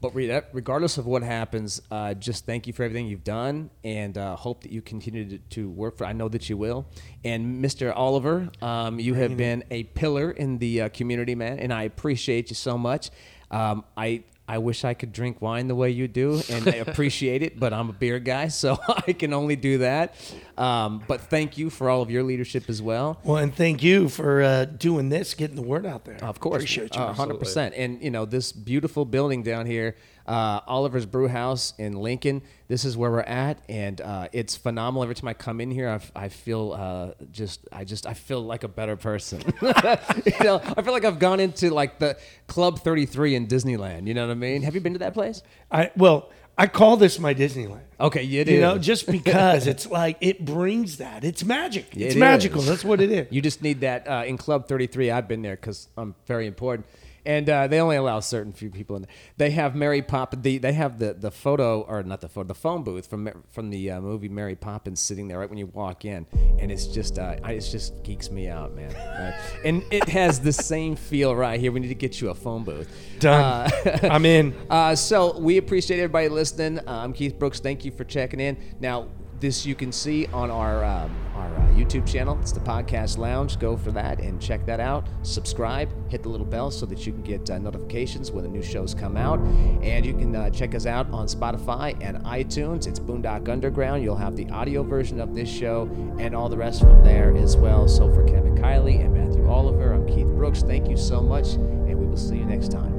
[0.00, 4.16] But re- regardless of what happens, uh, just thank you for everything you've done, and
[4.16, 6.04] uh, hope that you continue to, to work for.
[6.04, 6.86] I know that you will.
[7.24, 7.92] And Mr.
[7.94, 12.50] Oliver, um, you have been a pillar in the uh, community, man, and I appreciate
[12.50, 13.10] you so much.
[13.50, 17.42] Um, I I wish I could drink wine the way you do and I appreciate
[17.42, 20.14] it, but I'm a beer guy, so I can only do that.
[20.56, 23.20] Um, but thank you for all of your leadership as well.
[23.24, 26.16] Well, and thank you for uh, doing this, getting the word out there.
[26.24, 27.00] Of course, appreciate you.
[27.02, 27.74] uh, hundred percent.
[27.76, 29.94] And you know this beautiful building down here,
[30.28, 32.42] uh, Oliver's Brew House in Lincoln.
[32.68, 35.02] This is where we're at, and uh, it's phenomenal.
[35.02, 38.42] Every time I come in here, I, I feel uh, just, I just, I feel
[38.42, 39.40] like a better person.
[39.62, 44.06] you know, I feel like I've gone into like the Club Thirty Three in Disneyland.
[44.06, 44.62] You know what I mean?
[44.62, 45.42] Have you been to that place?
[45.72, 47.84] I well, I call this my Disneyland.
[47.98, 51.24] Okay, you You know, just because it's like it brings that.
[51.24, 51.96] It's magic.
[51.96, 52.60] It's magical.
[52.60, 52.66] is.
[52.66, 53.28] That's what it is.
[53.30, 55.10] You just need that uh, in Club 33.
[55.10, 56.86] I've been there because I'm very important.
[57.28, 59.10] And uh, they only allow certain few people in there.
[59.36, 60.42] They have Mary Poppins.
[60.42, 63.68] The, they have the, the photo, or not the photo, the phone booth from from
[63.68, 66.26] the uh, movie Mary Poppins sitting there right when you walk in,
[66.58, 68.92] and it's just uh, I- it's just geeks me out, man.
[68.96, 71.70] Uh, and it has the same feel right here.
[71.70, 72.88] We need to get you a phone booth.
[73.20, 73.70] Done.
[74.04, 74.54] I'm in.
[74.70, 76.78] Uh, so we appreciate everybody listening.
[76.78, 77.60] Uh, I'm Keith Brooks.
[77.60, 78.56] Thank you for checking in.
[78.80, 79.08] Now,
[79.40, 82.38] this you can see on our um, our uh, YouTube channel.
[82.40, 83.58] It's the Podcast Lounge.
[83.58, 85.06] Go for that and check that out.
[85.22, 85.88] Subscribe.
[86.10, 88.94] Hit the little bell so that you can get uh, notifications when the new shows
[88.94, 89.38] come out.
[89.82, 92.86] And you can uh, check us out on Spotify and iTunes.
[92.86, 94.02] It's Boondock Underground.
[94.02, 97.56] You'll have the audio version of this show and all the rest from there as
[97.56, 97.86] well.
[97.86, 100.62] So for Kevin Kiley and Matthew Oliver, I'm Keith Brooks.
[100.62, 102.97] Thank you so much, and we will see you next time.